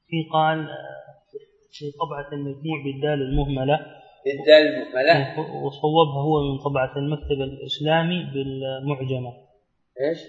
في 0.07 0.17
قال 0.33 0.67
في 1.71 1.85
طبعة 2.01 2.33
المجموع 2.33 2.83
بالدال 2.85 3.21
المهملة. 3.27 3.79
بالدال 4.25 4.63
المهملة. 4.73 5.39
وصوبها 5.39 6.21
هو 6.23 6.51
من 6.53 6.59
طبعة 6.59 6.97
المكتب 6.97 7.41
الإسلامي 7.41 8.23
بالمعجمة. 8.33 9.31
إيش؟ 10.01 10.19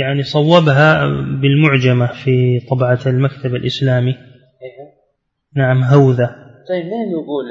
يعني 0.00 0.22
صوبها 0.22 1.06
بالمعجمة 1.40 2.06
في 2.06 2.60
طبعة 2.70 3.00
المكتب 3.06 3.54
الإسلامي. 3.54 4.10
إيه. 4.10 4.96
نعم 5.56 5.82
هوذة 5.82 6.26
طيب 6.68 6.84
مين 6.84 7.10
يقول؟ 7.10 7.44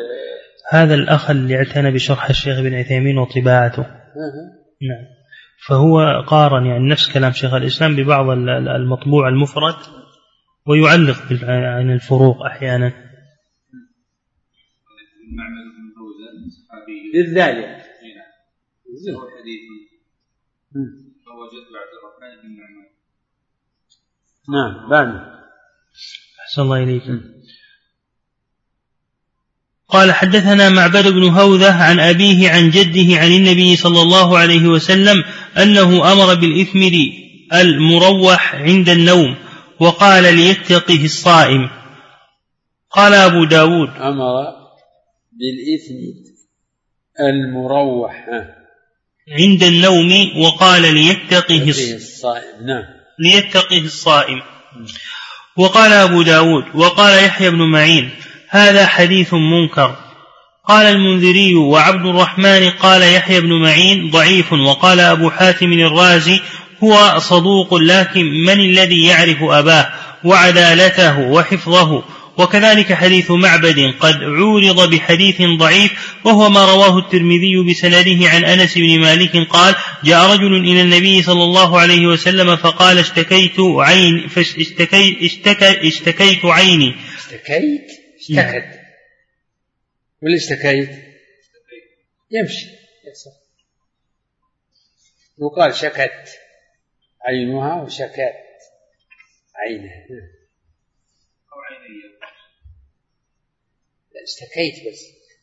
هذا 0.72 0.94
الأخ 0.96 1.30
اللي 1.30 1.56
اعتنى 1.56 1.92
بشرح 1.92 2.30
الشيخ 2.30 2.60
ابن 2.60 2.74
عثيمين 2.74 3.18
وطباعته. 3.18 3.82
نعم. 4.82 5.06
فهو 5.68 6.24
قارن 6.28 6.66
يعني 6.66 6.90
نفس 6.90 7.14
كلام 7.14 7.32
شيخ 7.32 7.54
الإسلام 7.54 7.96
ببعض 7.96 8.30
ال- 8.30 8.50
ال- 8.50 8.68
المطبوع 8.70 9.28
المفرد. 9.30 9.76
ويعلق 10.68 11.18
عن 11.44 11.92
الفروق 11.92 12.46
أحيانا. 12.46 12.88
الرحمن 21.98 22.34
بن 22.44 22.50
نعمان 22.58 22.88
نعم 24.50 24.90
بعد. 24.90 25.36
أحسن 26.42 26.62
الله 26.62 26.84
إليكم 26.84 27.22
قال 29.88 30.12
حدثنا 30.12 30.70
معبد 30.70 31.08
بن 31.08 31.24
هوذة 31.24 31.84
عن 31.84 32.00
أبيه 32.00 32.50
عن 32.50 32.70
جده 32.70 33.20
عن 33.20 33.32
النبي 33.32 33.76
صلى 33.76 34.02
الله 34.02 34.38
عليه 34.38 34.68
وسلم 34.68 35.24
أنه 35.58 36.12
أمر 36.14 36.36
بالإثمر 36.36 36.94
المروح 37.54 38.56
عند 38.56 38.90
النوم. 38.90 39.45
وقال 39.80 40.36
ليتقه 40.36 41.06
الصائم. 41.06 41.70
قال 42.92 43.14
أبو 43.14 43.46
داود. 43.46 43.90
أمر 43.90 44.34
بالإثم 45.32 45.96
المروح. 47.20 48.26
عند 49.40 49.64
النوم 49.64 50.12
وقال 50.38 50.82
ليتقه 50.82 51.70
الصائم. 51.70 52.66
نعم. 52.66 52.84
ليتقه 53.20 53.78
الصائم. 53.78 54.42
وقال 55.58 55.92
أبو 55.92 56.22
داود. 56.22 56.64
وقال 56.76 57.24
يحيى 57.24 57.50
بن 57.50 57.72
معين. 57.72 58.10
هذا 58.50 58.86
حديث 58.86 59.34
منكر. 59.34 59.96
قال 60.68 60.86
المنذري 60.86 61.56
وعبد 61.56 62.06
الرحمن 62.06 62.70
قال 62.70 63.02
يحيى 63.02 63.42
بن 63.42 63.62
معين 63.62 64.12
ضعيف. 64.12 64.54
وقال 64.54 65.00
أبو 65.00 65.30
حاتم 65.30 65.74
الرازي 65.74 66.42
هو 66.84 67.20
صدوق 67.20 67.74
لكن 67.74 68.26
من 68.26 68.60
الذي 68.60 69.06
يعرف 69.06 69.44
أباه 69.44 69.94
وعدالته 70.24 71.20
وحفظه؟ 71.20 72.04
وكذلك 72.38 72.94
حديث 72.94 73.32
معبد 73.32 73.94
قد 74.00 74.16
عورض 74.24 74.90
بحديث 74.90 75.42
ضعيف 75.42 76.18
وهو 76.26 76.50
ما 76.50 76.66
رواه 76.66 77.00
الترمذي 77.00 77.64
بسنده 77.70 78.30
عن 78.30 78.46
أنس 78.46 78.78
بن 78.78 79.00
مالك 79.00 79.48
قال 79.50 79.76
جاء 80.04 80.34
رجل 80.34 80.56
إلى 80.56 80.82
النبي 80.82 81.24
صلى 81.24 81.44
الله 81.44 81.80
عليه 81.80 82.08
وسلم 82.08 82.56
فقال 82.56 82.98
اشتكيت 82.98 83.60
عين 83.60 84.28
فاشتكيت 84.28 85.24
اشتكى 85.24 85.88
اشتكيت 85.88 86.46
عيني. 86.46 86.96
اشتكيت؟ 87.18 87.88
اشتكت. 88.20 88.80
ولا 90.22 90.36
اشتكيت؟ 90.36 90.90
يمشي. 92.32 92.66
يصح. 93.12 93.32
يقال 95.42 95.76
شكت. 95.76 96.45
عينها 97.28 97.84
وشكت 97.84 98.20
عينها. 99.56 100.06
أو 101.54 101.58
عيني 101.70 102.02
لا، 104.14 104.22
اشتكيت 104.24 104.94
بس. 104.94 105.00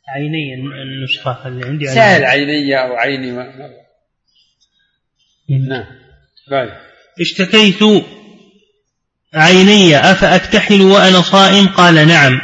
عيني 0.09 0.55
النسخة 0.83 1.49
اللي 1.49 1.67
عندي. 1.67 1.87
سهل 1.87 2.25
عيني 2.25 2.81
أو 2.81 2.93
عيني 2.97 3.31
ما- 3.33 3.57
ما- 3.57 3.83
نعم. 5.69 5.87
بعد 6.51 6.69
اشتكيت. 7.21 8.05
عيني 9.35 9.97
أفأكتحل 9.97 10.83
وأنا 10.83 11.21
صائم؟ 11.21 11.69
قال 11.69 12.09
نعم. 12.09 12.41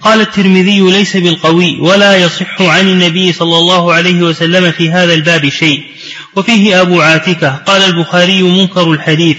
قال 0.00 0.20
الترمذي 0.20 0.80
ليس 0.80 1.16
بالقوي 1.16 1.80
ولا 1.80 2.16
يصح 2.16 2.62
عن 2.62 2.88
النبي 2.88 3.32
صلى 3.32 3.58
الله 3.58 3.92
عليه 3.94 4.22
وسلم 4.22 4.70
في 4.72 4.90
هذا 4.90 5.14
الباب 5.14 5.48
شيء. 5.48 5.82
وفيه 6.36 6.80
أبو 6.80 7.00
عاتكة 7.00 7.56
قال 7.56 7.82
البخاري 7.82 8.42
منكر 8.42 8.92
الحديث 8.92 9.36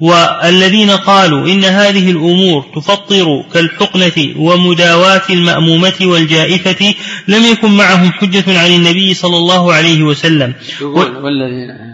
والذين 0.00 0.90
قالوا 0.90 1.46
إن 1.46 1.64
هذه 1.64 2.10
الأمور 2.10 2.64
تفطر 2.74 3.44
كالحقنة 3.54 4.34
ومداواة 4.36 5.22
المأمومة 5.30 5.94
والجائفة 6.02 6.94
لم 7.28 7.44
يكن 7.44 7.70
معهم 7.70 8.12
حجة 8.12 8.60
عن 8.60 8.70
النبي 8.70 9.14
صلى 9.14 9.36
الله 9.36 9.72
عليه 9.72 10.02
وسلم. 10.02 10.54
والذين 10.82 11.92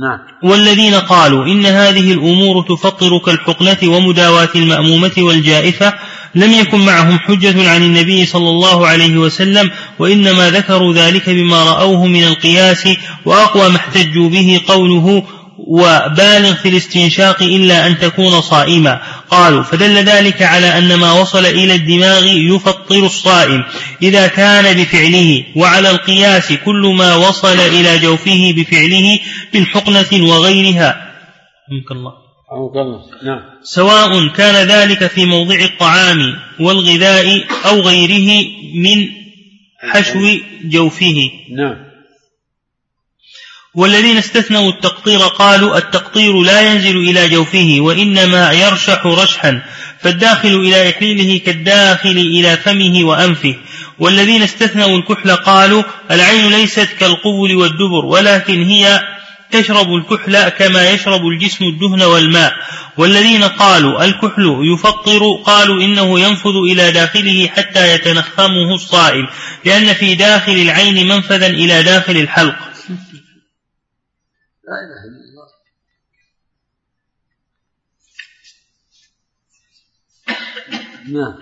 نعم. 0.00 0.18
والذين 0.42 0.94
قالوا 0.94 1.44
إن 1.46 1.66
هذه 1.66 2.12
الأمور 2.12 2.62
تفطر 2.62 3.18
كالحقنة 3.18 3.78
ومداواة 3.84 4.48
المأمومة 4.56 5.12
والجائفة 5.18 5.94
لم 6.38 6.52
يكن 6.52 6.78
معهم 6.78 7.18
حجة 7.18 7.70
عن 7.70 7.82
النبي 7.82 8.26
صلى 8.26 8.50
الله 8.50 8.86
عليه 8.86 9.16
وسلم 9.16 9.70
وإنما 9.98 10.50
ذكروا 10.50 10.94
ذلك 10.94 11.30
بما 11.30 11.64
رأوه 11.64 12.06
من 12.06 12.24
القياس 12.24 12.88
وأقوى 13.24 13.68
ما 13.68 13.76
احتجوا 13.76 14.28
به 14.28 14.60
قوله 14.68 15.24
وبالغ 15.58 16.54
في 16.54 16.68
الاستنشاق 16.68 17.42
إلا 17.42 17.86
أن 17.86 17.98
تكون 17.98 18.40
صائما. 18.40 19.00
قالوا 19.30 19.62
فدل 19.62 20.04
ذلك 20.04 20.42
على 20.42 20.78
أن 20.78 20.94
ما 20.94 21.12
وصل 21.12 21.46
إلى 21.46 21.74
الدماغ 21.74 22.26
يفطر 22.26 23.06
الصائم. 23.06 23.64
إذا 24.02 24.26
كان 24.26 24.76
بفعله 24.76 25.44
وعلى 25.56 25.90
القياس 25.90 26.52
كل 26.64 26.94
ما 26.98 27.14
وصل 27.14 27.58
إلى 27.58 27.98
جوفه 27.98 28.54
بفعله 28.56 29.18
من 29.54 29.66
حقنة 29.66 30.08
وغيرها 30.12 30.96
الله. 31.92 32.27
نعم. 33.22 33.40
سواء 33.62 34.28
كان 34.28 34.68
ذلك 34.68 35.06
في 35.06 35.24
موضع 35.24 35.60
الطعام 35.60 36.38
والغذاء 36.60 37.44
أو 37.66 37.80
غيره 37.80 38.46
من 38.74 39.08
حشو 39.78 40.38
جوفه. 40.64 41.30
نعم. 41.56 41.76
والذين 43.74 44.16
استثنوا 44.16 44.70
التقطير 44.70 45.18
قالوا 45.18 45.78
التقطير 45.78 46.40
لا 46.40 46.72
ينزل 46.72 46.96
إلى 46.96 47.28
جوفه 47.28 47.76
وإنما 47.80 48.52
يرشح 48.52 49.06
رشحا 49.06 49.62
فالداخل 50.00 50.54
إلى 50.54 50.90
إحليله 50.90 51.38
كالداخل 51.38 52.10
إلى 52.10 52.56
فمه 52.56 53.04
وأنفه. 53.04 53.54
والذين 53.98 54.42
استثنوا 54.42 54.98
الكحل 54.98 55.30
قالوا 55.30 55.82
العين 56.10 56.50
ليست 56.50 56.88
كالقبل 57.00 57.56
والدبر 57.56 58.04
ولكن 58.04 58.62
هي 58.62 59.00
تشرب 59.50 59.94
الكحل 59.94 60.48
كما 60.48 60.90
يشرب 60.90 61.26
الجسم 61.26 61.64
الدهن 61.64 62.02
والماء. 62.02 62.52
والذين 62.96 63.44
قالوا 63.44 64.04
الكحل 64.04 64.60
يفطر 64.72 65.20
قالوا 65.44 65.82
إنه 65.82 66.20
ينفذ 66.20 66.56
إلى 66.72 66.90
داخله 66.90 67.48
حتى 67.48 67.94
يتنخمه 67.94 68.74
الصائم 68.74 69.26
لأن 69.64 69.94
في 69.94 70.14
داخل 70.14 70.52
العين 70.52 71.08
منفذا 71.08 71.46
إلى 71.46 71.82
داخل 71.82 72.16
الحلق. 72.16 72.58
لا 74.68 74.74
إله 74.84 75.00
إلا 75.08 75.20
الله. 75.30 75.48
نعم. 81.08 81.34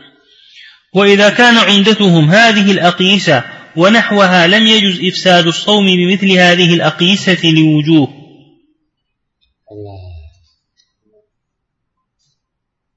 وإذا 0.94 1.28
كان 1.28 1.58
عمدتهم 1.58 2.30
هذه 2.30 2.70
الأقيسة 2.70 3.55
ونحوها 3.78 4.46
لم 4.46 4.66
يجز 4.66 5.04
إفساد 5.12 5.46
الصوم 5.46 5.86
بمثل 5.86 6.30
هذه 6.32 6.74
الأقيسة 6.74 7.42
لوجوه. 7.44 8.08
الله. 9.72 10.16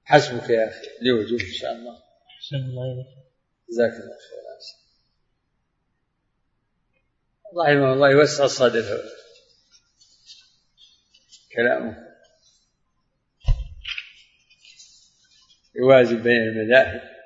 حسبك 0.04 0.50
يا 0.50 0.70
أخي 0.70 0.88
لوجوه 1.02 1.40
إن 1.40 1.54
شاء 1.54 1.72
الله. 1.72 1.94
أحسن 2.38 2.56
الله 2.56 2.84
إليك. 2.94 3.08
جزاك 3.70 3.92
الله 3.92 4.18
خير. 4.30 4.40
رحمه 7.58 7.94
الله 7.94 8.12
يوسع 8.12 8.48
صدره 8.48 9.00
كلامه. 11.56 11.98
يوازن 15.76 16.24
بين 16.24 16.38
المذاهب. 16.38 17.19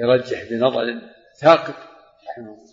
يرجح 0.00 0.44
بنظر 0.50 1.00
ثاقب. 1.36 1.74
رحمه 2.28 2.52
الله 2.52 2.69